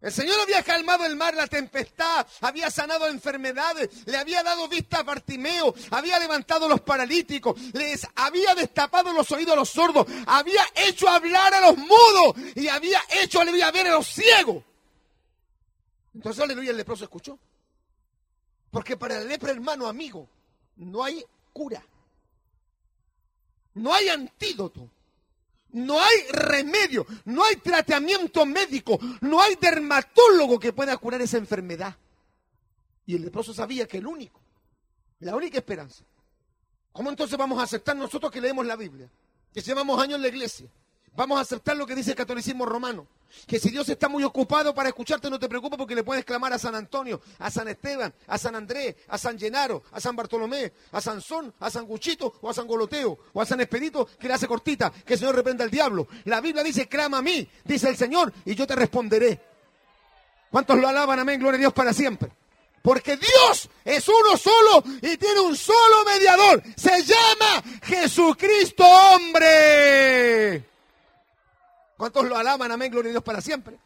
[0.04, 5.00] El Señor había calmado el mar, la tempestad, había sanado enfermedades, le había dado vista
[5.00, 10.06] a Bartimeo, había levantado a los paralíticos, les había destapado los oídos a los sordos,
[10.28, 14.62] había hecho hablar a los mudos y había hecho, aleluya, ver a los ciegos.
[16.14, 17.40] Entonces, aleluya, el leproso escuchó.
[18.72, 20.28] Porque para el lepra, hermano, amigo,
[20.76, 21.82] no hay cura.
[23.76, 24.90] No hay antídoto.
[25.74, 31.96] No hay remedio, no hay tratamiento médico, no hay dermatólogo que pueda curar esa enfermedad.
[33.06, 34.40] Y el leproso sabía que el único,
[35.20, 36.04] la única esperanza.
[36.92, 39.10] ¿Cómo entonces vamos a aceptar nosotros que leemos la Biblia?
[39.52, 40.70] Que llevamos años en la iglesia,
[41.16, 43.08] Vamos a aceptar lo que dice el catolicismo romano.
[43.48, 46.54] Que si Dios está muy ocupado para escucharte, no te preocupes porque le puedes clamar
[46.54, 50.72] a San Antonio, a San Esteban, a San Andrés, a San Llenaro, a San Bartolomé,
[50.92, 54.36] a Sansón, a San Guchito o a San Goloteo o a San Expedito que le
[54.36, 56.08] hace cortita, que el Señor reprenda al diablo.
[56.26, 59.40] La Biblia dice, clama a mí, dice el Señor, y yo te responderé.
[60.52, 61.20] ¿Cuántos lo alaban?
[61.20, 62.32] Amén, gloria a Dios para siempre.
[62.84, 66.62] Porque Dios es uno solo y tiene un solo mediador.
[66.76, 70.73] Se llama Jesucristo hombre.
[72.04, 72.70] ¿Cuántos lo alaban?
[72.70, 73.78] Amén, gloria a Dios para siempre.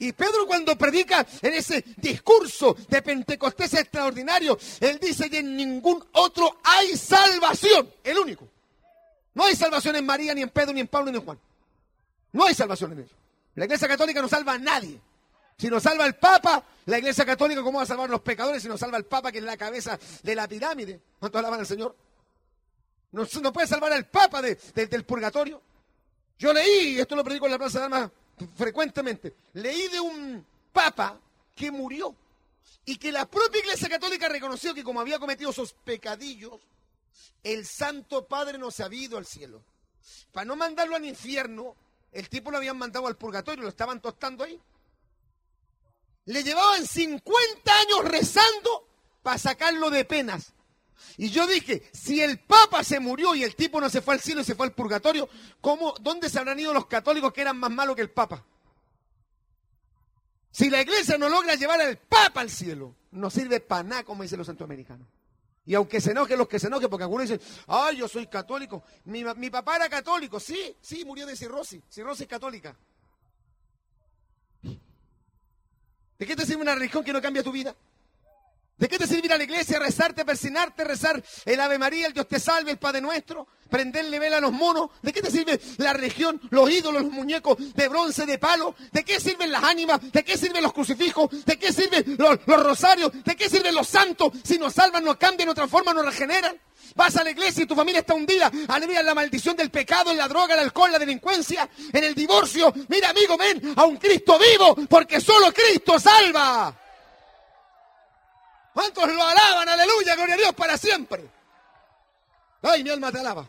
[0.00, 6.04] Y Pedro cuando predica en ese discurso de Pentecostés extraordinario, él dice que en ningún
[6.14, 8.48] otro hay salvación, el único.
[9.34, 11.38] No hay salvación en María, ni en Pedro, ni en Pablo, ni en Juan.
[12.32, 13.14] No hay salvación en ellos.
[13.54, 15.00] La iglesia católica no salva a nadie.
[15.56, 18.60] Si nos salva el Papa, la iglesia católica, ¿cómo va a salvar a los pecadores
[18.60, 21.00] si nos salva el Papa que es la cabeza de la pirámide?
[21.20, 21.94] ¿Cuántos alaban al Señor?
[23.12, 25.62] No, puede salvar al Papa del purgatorio.
[26.38, 28.10] Yo leí, esto lo predico en la Plaza de Armas
[28.54, 31.18] frecuentemente, leí de un papa
[31.54, 32.14] que murió
[32.84, 36.60] y que la propia Iglesia Católica reconoció que como había cometido esos pecadillos,
[37.42, 39.62] el Santo Padre no se había ido al cielo.
[40.32, 41.74] Para no mandarlo al infierno,
[42.12, 44.60] el tipo lo habían mandado al purgatorio, lo estaban tostando ahí.
[46.26, 48.88] Le llevaban 50 años rezando
[49.22, 50.52] para sacarlo de penas.
[51.16, 54.20] Y yo dije, si el Papa se murió y el tipo no se fue al
[54.20, 55.28] cielo y se fue al purgatorio,
[55.60, 58.44] ¿cómo, ¿dónde se habrán ido los católicos que eran más malos que el Papa?
[60.50, 64.22] Si la iglesia no logra llevar al Papa al cielo, no sirve para nada, como
[64.22, 65.06] dicen los centroamericanos.
[65.66, 68.84] Y aunque se enojen los que se enojen, porque algunos dicen, ay, yo soy católico.
[69.04, 70.38] Mi, mi papá era católico.
[70.38, 71.82] Sí, sí, murió de cirrosis.
[71.90, 72.76] Cirrosis católica.
[76.18, 77.74] ¿De qué te sirve una religión que no cambia tu vida?
[78.76, 82.12] ¿De qué te sirve ir a la iglesia, rezarte, persinarte, rezar el Ave María, el
[82.12, 83.48] Dios te salve, el Padre Nuestro?
[83.68, 84.90] prenderle vela a los monos?
[85.02, 88.74] ¿De qué te sirve la religión, los ídolos, los muñecos de bronce, de palo?
[88.92, 90.00] ¿De qué sirven las ánimas?
[90.12, 91.44] ¿De qué sirven los crucifijos?
[91.44, 93.12] ¿De qué sirven los, rosarios?
[93.24, 94.32] ¿De qué sirven los santos?
[94.44, 96.58] Si nos salvan, nos cambian, nos transforman, nos regeneran.
[96.94, 98.50] Vas a la iglesia y tu familia está hundida.
[98.68, 102.72] Aleluya, la maldición del pecado, en la droga, el alcohol, la delincuencia, en el divorcio.
[102.88, 106.85] Mira, amigo, ven a un Cristo vivo, porque solo Cristo salva.
[108.76, 109.66] ¿Cuántos lo alaban?
[109.70, 111.26] Aleluya, gloria a Dios para siempre.
[112.60, 113.48] Ay, mi alma te alaba.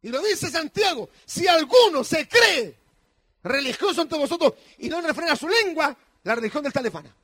[0.00, 2.74] Y lo dice Santiago, si alguno se cree
[3.42, 7.14] religioso entre vosotros y no refrena su lengua, la religión del talefana.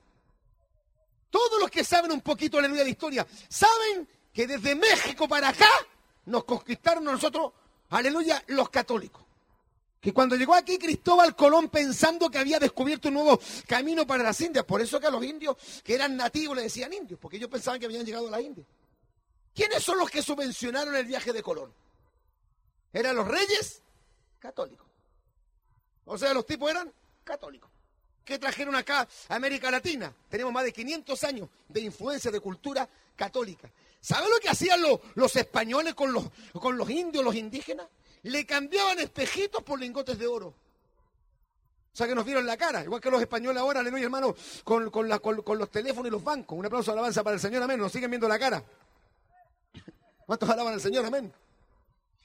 [1.31, 5.71] Todos los que saben un poquito, aleluya, de historia, saben que desde México para acá
[6.27, 7.51] nos conquistaron nosotros,
[7.89, 9.24] aleluya, los católicos.
[10.05, 14.39] Que cuando llegó aquí Cristóbal Colón pensando que había descubierto un nuevo camino para las
[14.39, 17.49] Indias, por eso que a los indios que eran nativos le decían indios, porque ellos
[17.49, 18.67] pensaban que habían llegado a la India.
[19.55, 21.73] ¿Quiénes son los que subvencionaron el viaje de Colón?
[22.93, 23.81] Eran los reyes
[24.39, 24.87] católicos.
[26.05, 26.93] O sea, los tipos eran
[27.25, 27.71] católicos.
[28.27, 30.15] ¿Qué trajeron acá a América Latina?
[30.29, 32.87] Tenemos más de 500 años de influencia de cultura
[33.17, 33.71] católica.
[34.03, 37.87] ¿Saben lo que hacían los, los españoles con los, con los indios, los indígenas?
[38.25, 40.49] Le cambiaban espejitos por lingotes de oro.
[40.49, 44.35] O sea que nos vieron la cara, igual que los españoles ahora, aleluya hermano,
[44.65, 46.59] con, con, con, los teléfonos y los bancos.
[46.59, 47.79] Un aplauso de alabanza para el Señor, amén.
[47.79, 48.65] Nos siguen viendo la cara.
[50.27, 51.33] ¿Cuántos alaban al Señor, amén?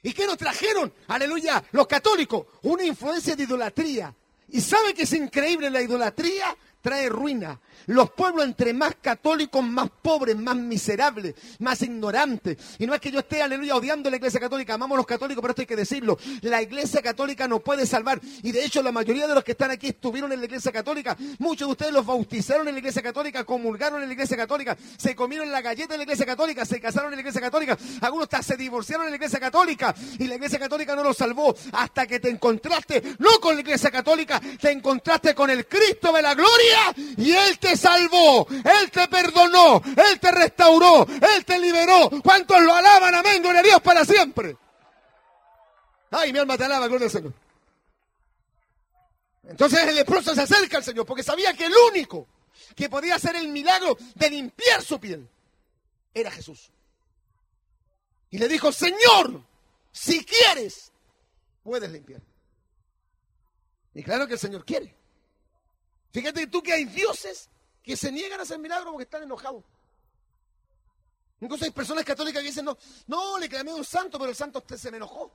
[0.02, 0.92] ¿Y qué nos trajeron?
[1.08, 2.46] Aleluya, los católicos.
[2.62, 4.12] Una influencia de idolatría.
[4.48, 6.56] ¿Y sabe que es increíble la idolatría?
[6.80, 7.60] Trae ruina.
[7.86, 12.56] Los pueblos entre más católicos, más pobres, más miserables, más ignorantes.
[12.78, 15.40] Y no es que yo esté, aleluya, odiando la iglesia católica, amamos a los católicos,
[15.40, 16.18] pero esto hay que decirlo.
[16.42, 18.20] La iglesia católica no puede salvar.
[18.42, 21.16] Y de hecho la mayoría de los que están aquí estuvieron en la iglesia católica.
[21.38, 25.14] Muchos de ustedes los bautizaron en la iglesia católica, comulgaron en la iglesia católica, se
[25.16, 27.76] comieron la galleta en la iglesia católica, se casaron en la iglesia católica.
[28.02, 29.94] Algunos hasta se divorciaron en la iglesia católica.
[30.18, 33.90] Y la iglesia católica no los salvó hasta que te encontraste, no con la iglesia
[33.90, 36.69] católica, te encontraste con el Cristo de la gloria
[37.16, 42.10] y Él te salvó, Él te perdonó, Él te restauró, Él te liberó.
[42.22, 43.14] ¿Cuántos lo alaban?
[43.14, 44.56] Amén, gloria a Dios para siempre.
[46.10, 47.32] Ay, mi alma te alaba, gloria al Señor.
[49.44, 52.26] Entonces el leproso se acerca al Señor porque sabía que el único
[52.76, 55.28] que podía hacer el milagro de limpiar su piel
[56.14, 56.70] era Jesús.
[58.30, 59.42] Y le dijo, Señor,
[59.90, 60.92] si quieres,
[61.62, 62.20] puedes limpiar.
[63.94, 64.94] Y claro que el Señor quiere.
[66.12, 67.48] Fíjate tú que hay dioses
[67.82, 69.64] que se niegan a hacer milagros porque están enojados.
[71.40, 74.36] Incluso hay personas católicas que dicen, no, no, le clamé a un santo, pero el
[74.36, 75.32] santo se me enojó.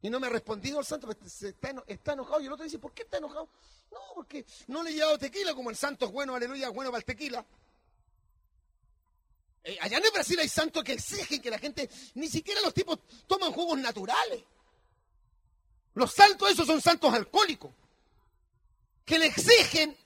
[0.00, 2.40] Y no me ha respondido el santo, está, está enojado.
[2.40, 3.48] Y el otro dice, ¿por qué está enojado?
[3.90, 7.00] No, porque no le he llevado tequila, como el santo es bueno, aleluya, bueno para
[7.00, 7.44] el tequila.
[9.64, 12.72] Eh, allá en el Brasil hay santos que exigen que la gente, ni siquiera los
[12.72, 14.42] tipos toman jugos naturales.
[15.94, 17.72] Los santos esos son santos alcohólicos
[19.06, 19.96] que le exigen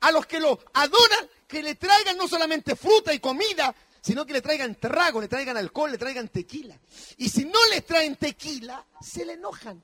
[0.00, 4.34] a los que lo adoran que le traigan no solamente fruta y comida, sino que
[4.34, 6.78] le traigan trago, le traigan alcohol, le traigan tequila.
[7.16, 9.82] Y si no le traen tequila, se le enojan.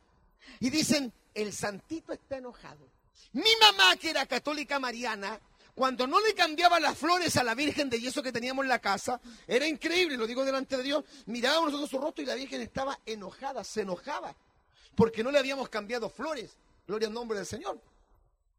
[0.61, 2.87] Y dicen, el santito está enojado.
[3.33, 5.41] Mi mamá, que era católica mariana,
[5.75, 8.79] cuando no le cambiaba las flores a la Virgen de yeso que teníamos en la
[8.79, 12.61] casa, era increíble, lo digo delante de Dios, mirábamos nosotros su rostro y la Virgen
[12.61, 14.37] estaba enojada, se enojaba,
[14.95, 16.57] porque no le habíamos cambiado flores.
[16.87, 17.81] Gloria al nombre del Señor.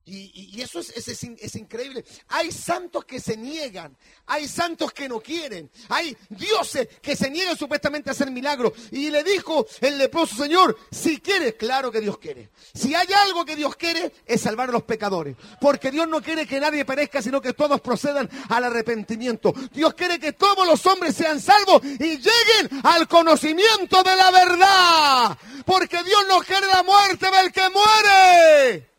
[0.07, 2.05] Y, eso es, es, increíble.
[2.27, 7.57] Hay santos que se niegan, hay santos que no quieren, hay dioses que se niegan
[7.57, 8.73] supuestamente a hacer milagros.
[8.91, 12.49] Y le dijo el leproso Señor, si quieres, claro que Dios quiere.
[12.75, 15.35] Si hay algo que Dios quiere, es salvar a los pecadores.
[15.59, 19.55] Porque Dios no quiere que nadie perezca, sino que todos procedan al arrepentimiento.
[19.73, 25.37] Dios quiere que todos los hombres sean salvos y lleguen al conocimiento de la verdad.
[25.65, 28.94] Porque Dios no quiere la muerte del que muere.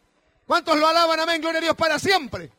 [0.46, 1.20] ¿Cuántos lo alaban?
[1.20, 2.52] Amén, gloria a Dios para siempre.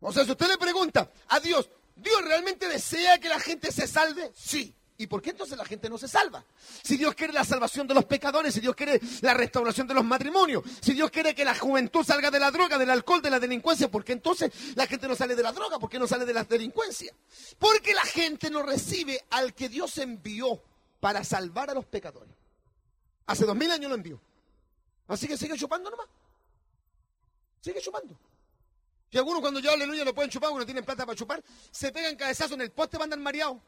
[0.00, 3.86] O sea, si usted le pregunta a Dios, ¿Dios realmente desea que la gente se
[3.86, 4.30] salve?
[4.34, 4.74] Sí.
[5.00, 6.44] ¿Y por qué entonces la gente no se salva?
[6.82, 10.04] Si Dios quiere la salvación de los pecadores, si Dios quiere la restauración de los
[10.04, 13.38] matrimonios, si Dios quiere que la juventud salga de la droga, del alcohol, de la
[13.38, 15.78] delincuencia, ¿por qué entonces la gente no sale de la droga?
[15.78, 17.14] ¿Por qué no sale de la delincuencia?
[17.60, 20.60] Porque la gente no recibe al que Dios envió
[20.98, 22.34] para salvar a los pecadores.
[23.26, 24.20] Hace dos mil años lo envió.
[25.08, 26.06] Así que sigue chupando nomás.
[27.60, 28.16] Sigue chupando.
[29.10, 31.90] Y algunos cuando yo aleluya no pueden chupar, porque no tienen plata para chupar, se
[31.90, 33.58] pegan cabezazo en el poste, van mareados.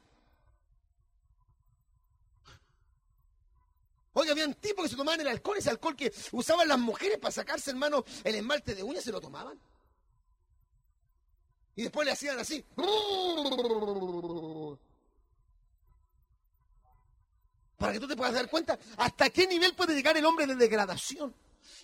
[4.12, 7.32] Oye, habían tipos que se tomaban el alcohol, ese alcohol que usaban las mujeres para
[7.32, 9.58] sacarse, hermano, el esmalte de uñas, se lo tomaban.
[11.76, 12.62] Y después le hacían así.
[17.80, 20.54] Para que tú te puedas dar cuenta hasta qué nivel puede llegar el hombre de
[20.54, 21.34] degradación.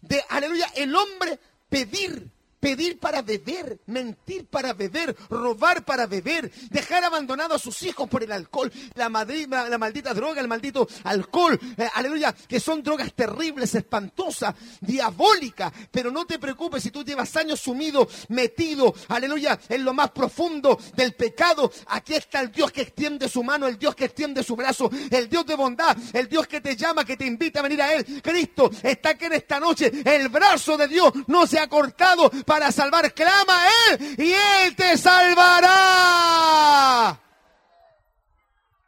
[0.03, 1.41] De, aleluya, el hombre
[1.71, 2.31] pedir
[2.61, 8.23] pedir para beber, mentir para beber, robar para beber, dejar abandonado a sus hijos por
[8.23, 13.75] el alcohol, la, la maldita droga, el maldito alcohol, eh, aleluya, que son drogas terribles,
[13.75, 19.95] espantosas, diabólicas, pero no te preocupes si tú llevas años sumido, metido, aleluya, en lo
[19.95, 24.07] más profundo del pecado, aquí está el Dios que extiende su mano, el Dios que
[24.07, 27.61] extiende su brazo, el Dios de bondad, el Dios que te llama, que te invita
[27.61, 28.23] a venir a Él.
[28.23, 32.73] Cristo está aquí en esta noche, el brazo de Dios no se ha cortado para
[32.73, 33.13] salvar.
[33.13, 35.67] Clama a Él y Él te salvará.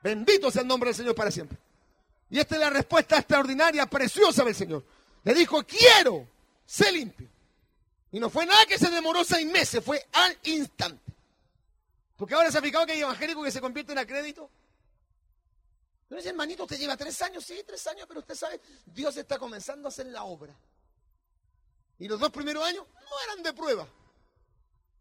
[0.03, 1.59] Bendito sea el nombre del Señor para siempre.
[2.31, 4.85] Y esta es la respuesta extraordinaria, preciosa del Señor.
[5.25, 6.27] Le dijo, quiero,
[6.65, 7.29] sé limpio.
[8.13, 11.13] Y no fue nada que se demoró seis meses, fue al instante.
[12.17, 14.49] Porque ahora se ha aplicado que hay evangélicos que se convierten a crédito.
[16.09, 19.89] Pero hermanito, usted lleva tres años, sí, tres años, pero usted sabe, Dios está comenzando
[19.89, 20.55] a hacer la obra.
[21.99, 23.89] Y los dos primeros años no eran de prueba.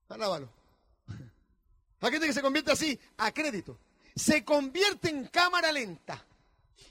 [0.09, 0.49] Alábalo.
[1.99, 3.77] Hay gente que se convierte así, a crédito.
[4.15, 6.23] Se convierte en cámara lenta.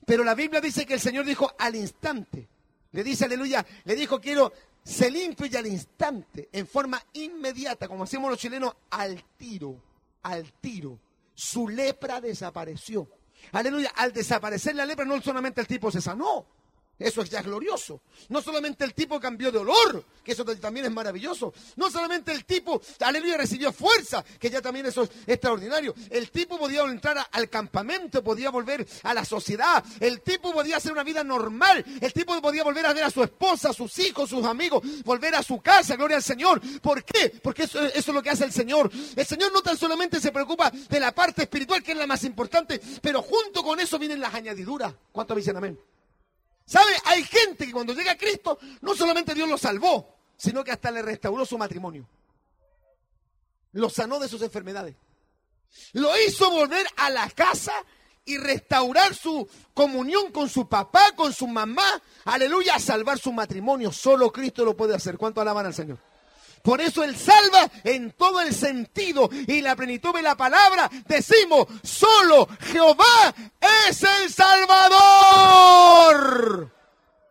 [0.04, 2.48] Pero la Biblia dice que el Señor dijo al instante.
[2.92, 4.52] Le dice, aleluya, le dijo, quiero,
[4.82, 9.82] se limpio y al instante, en forma inmediata, como hacemos los chilenos, al tiro,
[10.22, 10.98] al tiro.
[11.34, 13.08] Su lepra desapareció.
[13.52, 16.46] Aleluya, al desaparecer la lepra no solamente el tipo se sanó,
[16.98, 18.00] eso es ya glorioso.
[18.28, 21.52] No solamente el tipo cambió de olor, que eso también es maravilloso.
[21.76, 25.94] No solamente el tipo, aleluya, recibió fuerza, que ya también eso es extraordinario.
[26.08, 29.84] El tipo podía entrar al campamento, podía volver a la sociedad.
[30.00, 31.84] El tipo podía hacer una vida normal.
[32.00, 35.34] El tipo podía volver a ver a su esposa, a sus hijos, sus amigos, volver
[35.34, 36.62] a su casa, gloria al Señor.
[36.80, 37.30] ¿Por qué?
[37.42, 38.90] Porque eso, eso es lo que hace el Señor.
[39.14, 42.24] El Señor no tan solamente se preocupa de la parte espiritual, que es la más
[42.24, 44.94] importante, pero junto con eso vienen las añadiduras.
[45.12, 45.78] ¿Cuánto dicen amén?
[46.66, 46.92] ¿Sabe?
[47.04, 50.90] Hay gente que cuando llega a Cristo, no solamente Dios lo salvó, sino que hasta
[50.90, 52.06] le restauró su matrimonio.
[53.72, 54.96] Lo sanó de sus enfermedades.
[55.92, 57.72] Lo hizo volver a la casa
[58.24, 62.02] y restaurar su comunión con su papá, con su mamá.
[62.24, 63.92] Aleluya, salvar su matrimonio.
[63.92, 65.16] Solo Cristo lo puede hacer.
[65.16, 65.98] ¿Cuánto alaban al Señor?
[66.66, 70.90] Por eso Él salva en todo el sentido y la plenitud de la palabra.
[71.06, 73.32] Decimos, solo Jehová
[73.88, 75.56] es el Salvador.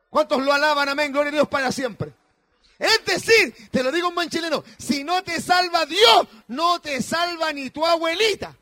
[0.10, 0.90] ¿Cuántos lo alaban?
[0.90, 1.12] Amén.
[1.12, 2.14] Gloria a Dios para siempre.
[2.78, 7.02] Es decir, te lo digo en buen chileno, si no te salva Dios, no te
[7.02, 8.56] salva ni tu abuelita.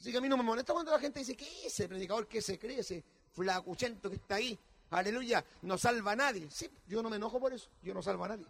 [0.00, 2.26] Así que a mí no me molesta cuando la gente dice, ¿qué es ese predicador
[2.26, 4.58] que se cree, ese flacuchento que está ahí?
[4.90, 6.48] Aleluya, no salva a nadie.
[6.50, 8.46] Sí, yo no me enojo por eso, yo no salvo a nadie.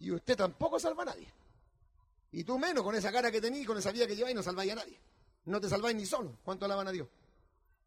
[0.00, 1.32] Y usted tampoco salva a nadie.
[2.32, 4.72] Y tú menos con esa cara que tenías, con esa vida que lleváis, no salváis
[4.72, 4.98] a nadie.
[5.44, 6.36] No te salváis ni solo.
[6.44, 7.08] ¿Cuánto alaban a Dios?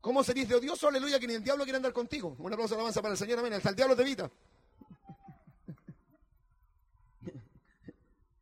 [0.02, 0.88] ¿Cómo seréis de odioso?
[0.88, 2.36] Aleluya, que ni el diablo quiere andar contigo.
[2.40, 3.54] Un aplauso de alabanza para el Señor, amén.
[3.54, 4.30] Hasta el diablo te evita.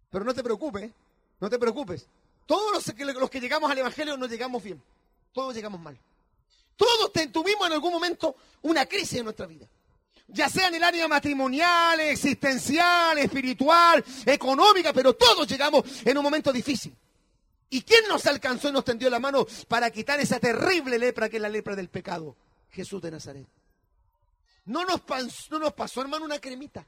[0.09, 0.91] Pero no te preocupes,
[1.39, 2.07] no te preocupes.
[2.45, 4.81] Todos los que, los que llegamos al Evangelio no llegamos bien.
[5.31, 5.97] Todos llegamos mal.
[6.75, 9.67] Todos tuvimos en algún momento una crisis en nuestra vida
[10.33, 16.51] ya sea en el área matrimonial, existencial, espiritual, económica, pero todos llegamos en un momento
[16.51, 16.95] difícil.
[17.73, 21.37] ¿Y quién nos alcanzó y nos tendió la mano para quitar esa terrible lepra que
[21.37, 22.35] es la lepra del pecado?
[22.69, 23.47] Jesús de Nazaret.
[24.65, 26.85] No nos, pasó, no nos pasó, hermano, una cremita.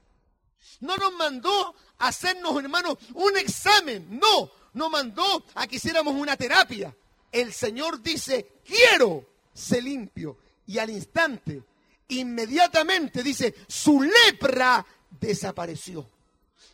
[0.80, 4.20] No nos mandó a hacernos, hermano, un examen.
[4.20, 6.94] No, nos mandó a que hiciéramos una terapia.
[7.32, 10.36] El Señor dice, quiero ser limpio.
[10.66, 11.62] Y al instante
[12.08, 16.10] inmediatamente dice, su lepra desapareció.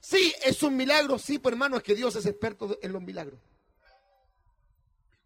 [0.00, 3.38] Sí, es un milagro, sí, pues hermano, es que Dios es experto en los milagros.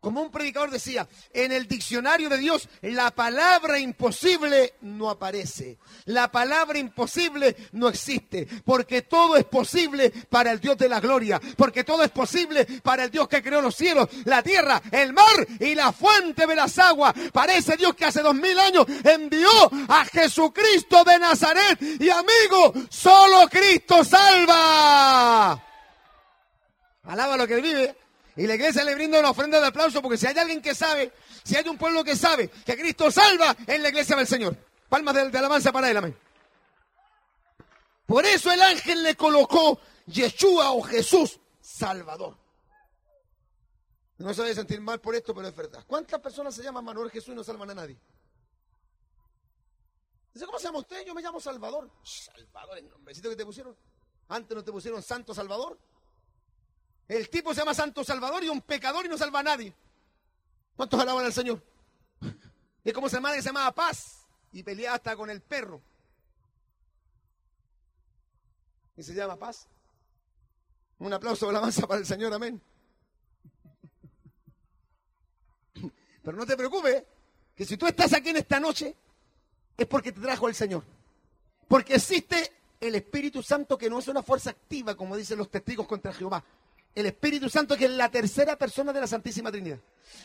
[0.05, 5.79] Como un predicador decía, en el diccionario de Dios la palabra imposible no aparece.
[6.05, 8.47] La palabra imposible no existe.
[8.67, 11.41] Porque todo es posible para el Dios de la gloria.
[11.57, 15.49] Porque todo es posible para el Dios que creó los cielos, la tierra, el mar
[15.59, 17.15] y la fuente de las aguas.
[17.33, 19.49] Para ese Dios que hace dos mil años envió
[19.89, 21.81] a Jesucristo de Nazaret.
[21.81, 25.65] Y amigo, solo Cristo salva.
[27.05, 28.04] Alaba lo que vive.
[28.37, 31.12] Y la iglesia le brinda una ofrenda de aplauso porque si hay alguien que sabe,
[31.45, 34.57] si hay un pueblo que sabe que Cristo salva, en la iglesia del Señor.
[34.89, 36.16] Palmas de, alabanza para él, amén.
[38.07, 42.37] Por eso el ángel le colocó Yeshua o Jesús Salvador.
[44.18, 45.85] No se debe sentir mal por esto, pero es verdad.
[45.87, 47.99] ¿Cuántas personas se llaman Manuel Jesús y no salvan a nadie?
[50.32, 51.05] Dice, ¿cómo se llama usted?
[51.07, 51.91] Yo me llamo Salvador.
[52.03, 53.76] Salvador, el nombrecito que te pusieron.
[54.28, 55.78] Antes no te pusieron Santo Salvador.
[57.09, 59.75] El tipo se llama Santo Salvador y un pecador y no salva a nadie.
[60.77, 61.63] ¿Cuántos alaban al Señor?
[62.83, 65.81] Es como esa madre que se llamaba Paz y peleaba hasta con el perro.
[68.97, 69.67] Y se llama Paz.
[70.99, 72.61] Un aplauso de alabanza para el Señor, amén.
[76.23, 77.05] Pero no te preocupes,
[77.55, 78.97] que si tú estás aquí en esta noche,
[79.77, 80.83] es porque te trajo el Señor.
[81.69, 85.87] Porque existe el Espíritu Santo que no es una fuerza activa, como dicen los testigos
[85.87, 86.43] contra Jehová.
[86.95, 89.78] El Espíritu Santo que es la tercera persona de la Santísima Trinidad.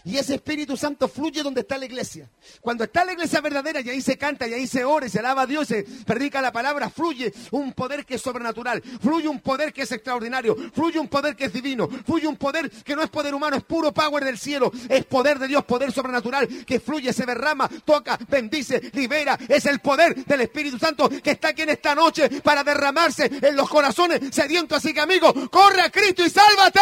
[0.05, 2.29] Y ese Espíritu Santo fluye donde está la iglesia.
[2.61, 5.19] Cuando está la iglesia verdadera y ahí se canta y ahí se ora y se
[5.19, 9.39] alaba a Dios, se predica la palabra, fluye un poder que es sobrenatural, fluye un
[9.39, 13.03] poder que es extraordinario, fluye un poder que es divino, fluye un poder que no
[13.03, 16.79] es poder humano, es puro power del cielo, es poder de Dios, poder sobrenatural que
[16.79, 19.37] fluye, se derrama, toca, bendice, libera.
[19.47, 23.55] Es el poder del Espíritu Santo que está aquí en esta noche para derramarse en
[23.55, 24.77] los corazones sedientos.
[24.77, 26.79] Así que amigo, corre a Cristo y sálvate,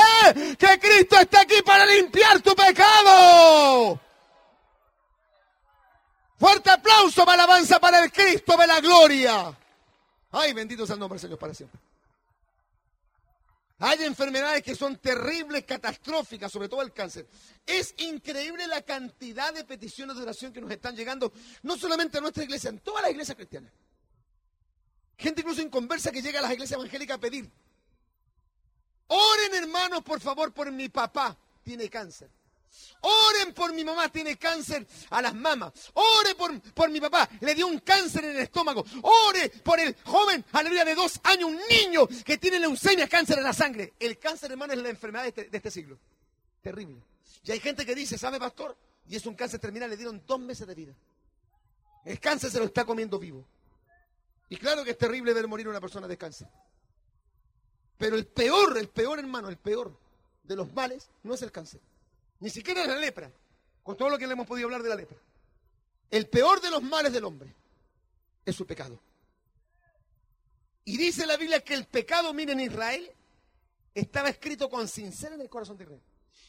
[0.58, 2.87] que Cristo está aquí para limpiar tu pecado.
[6.38, 9.58] Fuerte aplauso para alabanza para el Cristo de la gloria.
[10.32, 11.80] Ay, bendito sea el nombre del Señor para siempre.
[13.80, 17.28] Hay enfermedades que son terribles, catastróficas, sobre todo el cáncer.
[17.66, 21.32] Es increíble la cantidad de peticiones de oración que nos están llegando,
[21.64, 23.72] no solamente a nuestra iglesia, en todas las iglesias cristianas.
[25.18, 27.50] Gente incluso en conversa que llega a las iglesias evangélicas a pedir.
[29.08, 31.36] Oren hermanos, por favor, por mi papá.
[31.64, 32.30] Tiene cáncer.
[33.02, 35.72] Oren por mi mamá, tiene cáncer a las mamas.
[35.94, 38.84] Ore por, por mi papá, le dio un cáncer en el estómago.
[39.02, 43.44] Ore por el joven, aleluya, de dos años, un niño que tiene leucemia, cáncer en
[43.44, 43.94] la sangre.
[44.00, 45.98] El cáncer, hermano, es la enfermedad de este, de este siglo.
[46.62, 47.02] Terrible.
[47.44, 48.76] Y hay gente que dice, ¿sabe, pastor?
[49.08, 50.94] Y es un cáncer terminal, le dieron dos meses de vida.
[52.04, 53.46] El cáncer se lo está comiendo vivo.
[54.50, 56.48] Y claro que es terrible ver morir una persona de cáncer.
[57.98, 59.98] Pero el peor, el peor hermano, el peor
[60.44, 61.82] de los males no es el cáncer.
[62.40, 63.32] Ni siquiera la lepra,
[63.84, 65.18] con todo lo que le hemos podido hablar de la lepra.
[66.10, 67.54] El peor de los males del hombre
[68.46, 69.00] es su pecado.
[70.86, 73.12] Y dice la Biblia que el pecado, miren, en Israel
[73.94, 76.02] estaba escrito con sincera en el corazón de Israel.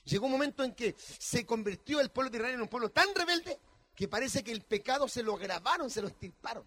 [0.04, 3.14] Llegó un momento en que se convirtió el pueblo de Israel en un pueblo tan
[3.14, 3.58] rebelde
[3.94, 6.64] que parece que el pecado se lo grabaron, se lo estirparon.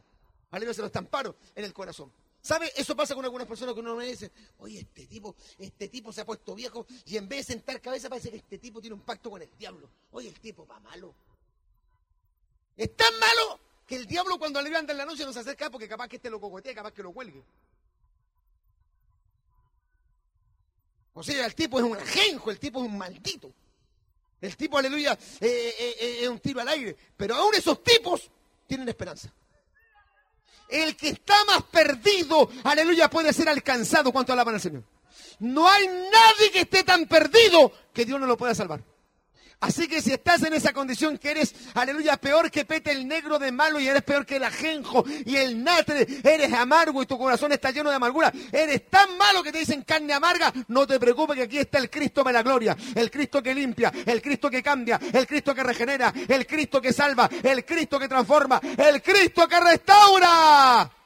[0.51, 0.71] ¿vale?
[0.73, 2.11] Se lo estamparon en el corazón.
[2.41, 2.71] ¿Sabe?
[2.75, 6.21] Eso pasa con algunas personas que uno me dice, oye, este tipo, este tipo se
[6.21, 9.01] ha puesto viejo y en vez de sentar cabeza parece que este tipo tiene un
[9.01, 9.89] pacto con el diablo.
[10.11, 11.13] Oye, el tipo va malo.
[12.75, 15.69] Es tan malo que el diablo cuando le anda en la noche no se acerca
[15.69, 17.43] porque capaz que este lo cogotee, capaz que lo cuelgue.
[21.13, 23.53] O sea, el tipo es un ajenjo, el tipo es un maldito.
[24.39, 26.95] El tipo, aleluya, eh, eh, eh, es un tiro al aire.
[27.15, 28.31] Pero aún esos tipos
[28.65, 29.31] tienen esperanza.
[30.71, 34.11] El que está más perdido, aleluya, puede ser alcanzado.
[34.13, 34.83] ¿Cuánto alaban al Señor?
[35.39, 38.81] No hay nadie que esté tan perdido que Dios no lo pueda salvar.
[39.61, 43.37] Así que si estás en esa condición que eres, aleluya, peor que pete el negro
[43.37, 47.15] de malo y eres peor que el ajenjo y el natre, eres amargo y tu
[47.15, 50.99] corazón está lleno de amargura, eres tan malo que te dicen carne amarga, no te
[50.99, 54.49] preocupes que aquí está el Cristo de la gloria, el Cristo que limpia, el Cristo
[54.49, 58.99] que cambia, el Cristo que regenera, el Cristo que salva, el Cristo que transforma, el
[59.03, 61.00] Cristo que restaura.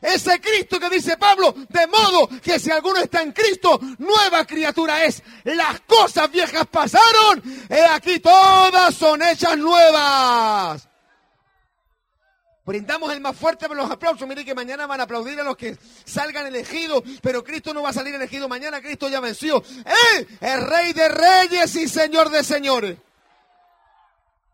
[0.00, 5.04] Ese Cristo que dice Pablo, de modo que si alguno está en Cristo, nueva criatura
[5.04, 5.22] es.
[5.44, 10.88] Las cosas viejas pasaron, y aquí todas son hechas nuevas.
[12.66, 14.26] Brindamos el más fuerte por los aplausos.
[14.26, 17.90] Mire que mañana van a aplaudir a los que salgan elegidos, pero Cristo no va
[17.90, 18.80] a salir elegido mañana.
[18.80, 19.62] Cristo ya venció.
[20.16, 22.98] Él es Rey de Reyes y Señor de Señores.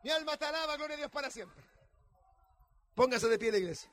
[0.05, 1.64] Mi alma te alaba, gloria a Dios para siempre.
[2.95, 3.88] Póngase de pie la iglesia.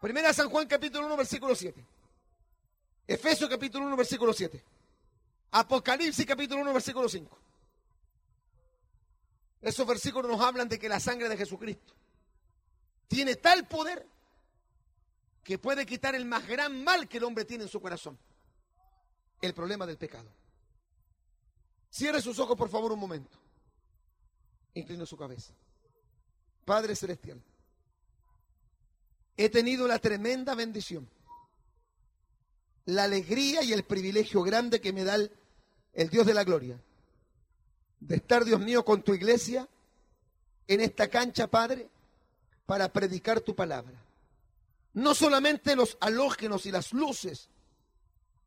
[0.00, 1.84] Primera San Juan capítulo 1 versículo 7.
[3.06, 4.64] Efesios capítulo 1 versículo 7.
[5.50, 7.38] Apocalipsis capítulo 1 versículo 5.
[9.60, 11.94] Esos versículos nos hablan de que la sangre de Jesucristo
[13.08, 14.06] tiene tal poder
[15.42, 18.16] que puede quitar el más gran mal que el hombre tiene en su corazón.
[19.40, 20.30] El problema del pecado.
[21.90, 23.36] Cierre sus ojos por favor un momento.
[24.74, 25.52] Incline su cabeza.
[26.64, 27.42] Padre Celestial
[29.38, 31.08] he tenido la tremenda bendición,
[32.86, 36.82] la alegría y el privilegio grande que me da el, Dios de la gloria,
[38.00, 39.68] de estar, Dios mío, con tu iglesia
[40.66, 41.88] en esta cancha, Padre,
[42.66, 43.94] para predicar tu palabra.
[44.94, 47.48] No solamente los halógenos y las luces,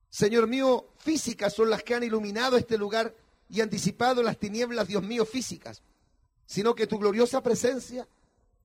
[0.10, 3.16] Señor mío, físicas son las que han iluminado este lugar
[3.50, 5.82] y han disipado las tinieblas, Dios mío, físicas,
[6.46, 8.06] sino que tu gloriosa presencia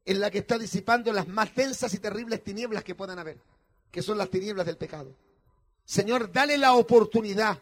[0.07, 3.39] en la que está disipando las más densas y terribles tinieblas que puedan haber,
[3.91, 5.13] que son las tinieblas del pecado.
[5.85, 7.59] Señor, dale la oportunidad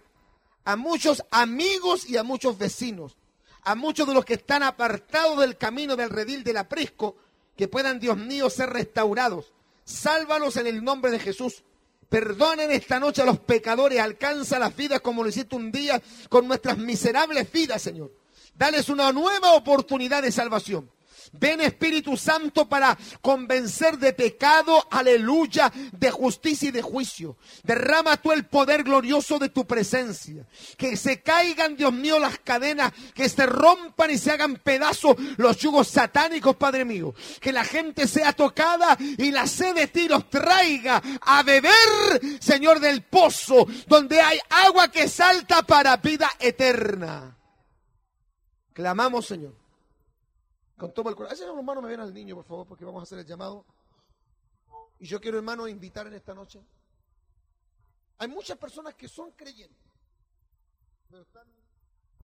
[0.65, 3.17] a muchos amigos y a muchos vecinos,
[3.63, 7.17] a muchos de los que están apartados del camino del redil del aprisco,
[7.57, 9.53] que puedan, Dios mío, ser restaurados.
[9.85, 11.65] Sálvalos en el nombre de Jesús.
[12.11, 16.47] Perdonen esta noche a los pecadores, alcanza las vidas como lo hiciste un día con
[16.47, 18.13] nuestras miserables vidas, Señor.
[18.55, 20.91] Dales una nueva oportunidad de salvación.
[21.33, 27.37] Ven Espíritu Santo para convencer de pecado, aleluya, de justicia y de juicio.
[27.63, 30.47] Derrama tú el poder glorioso de tu presencia.
[30.77, 35.57] Que se caigan, Dios mío, las cadenas, que se rompan y se hagan pedazos los
[35.59, 37.15] yugos satánicos, Padre mío.
[37.41, 41.73] Que la gente sea tocada y la sed de ti los traiga a beber,
[42.41, 47.37] Señor del pozo, donde hay agua que salta para vida eterna.
[48.73, 49.64] Clamamos, Señor
[50.77, 51.37] con todo el corazón.
[51.37, 53.65] Ese hermano me ven al niño, por favor, porque vamos a hacer el llamado.
[54.99, 56.63] Y yo quiero, hermano, invitar en esta noche.
[58.19, 59.77] Hay muchas personas que son creyentes,
[61.11, 61.47] pero están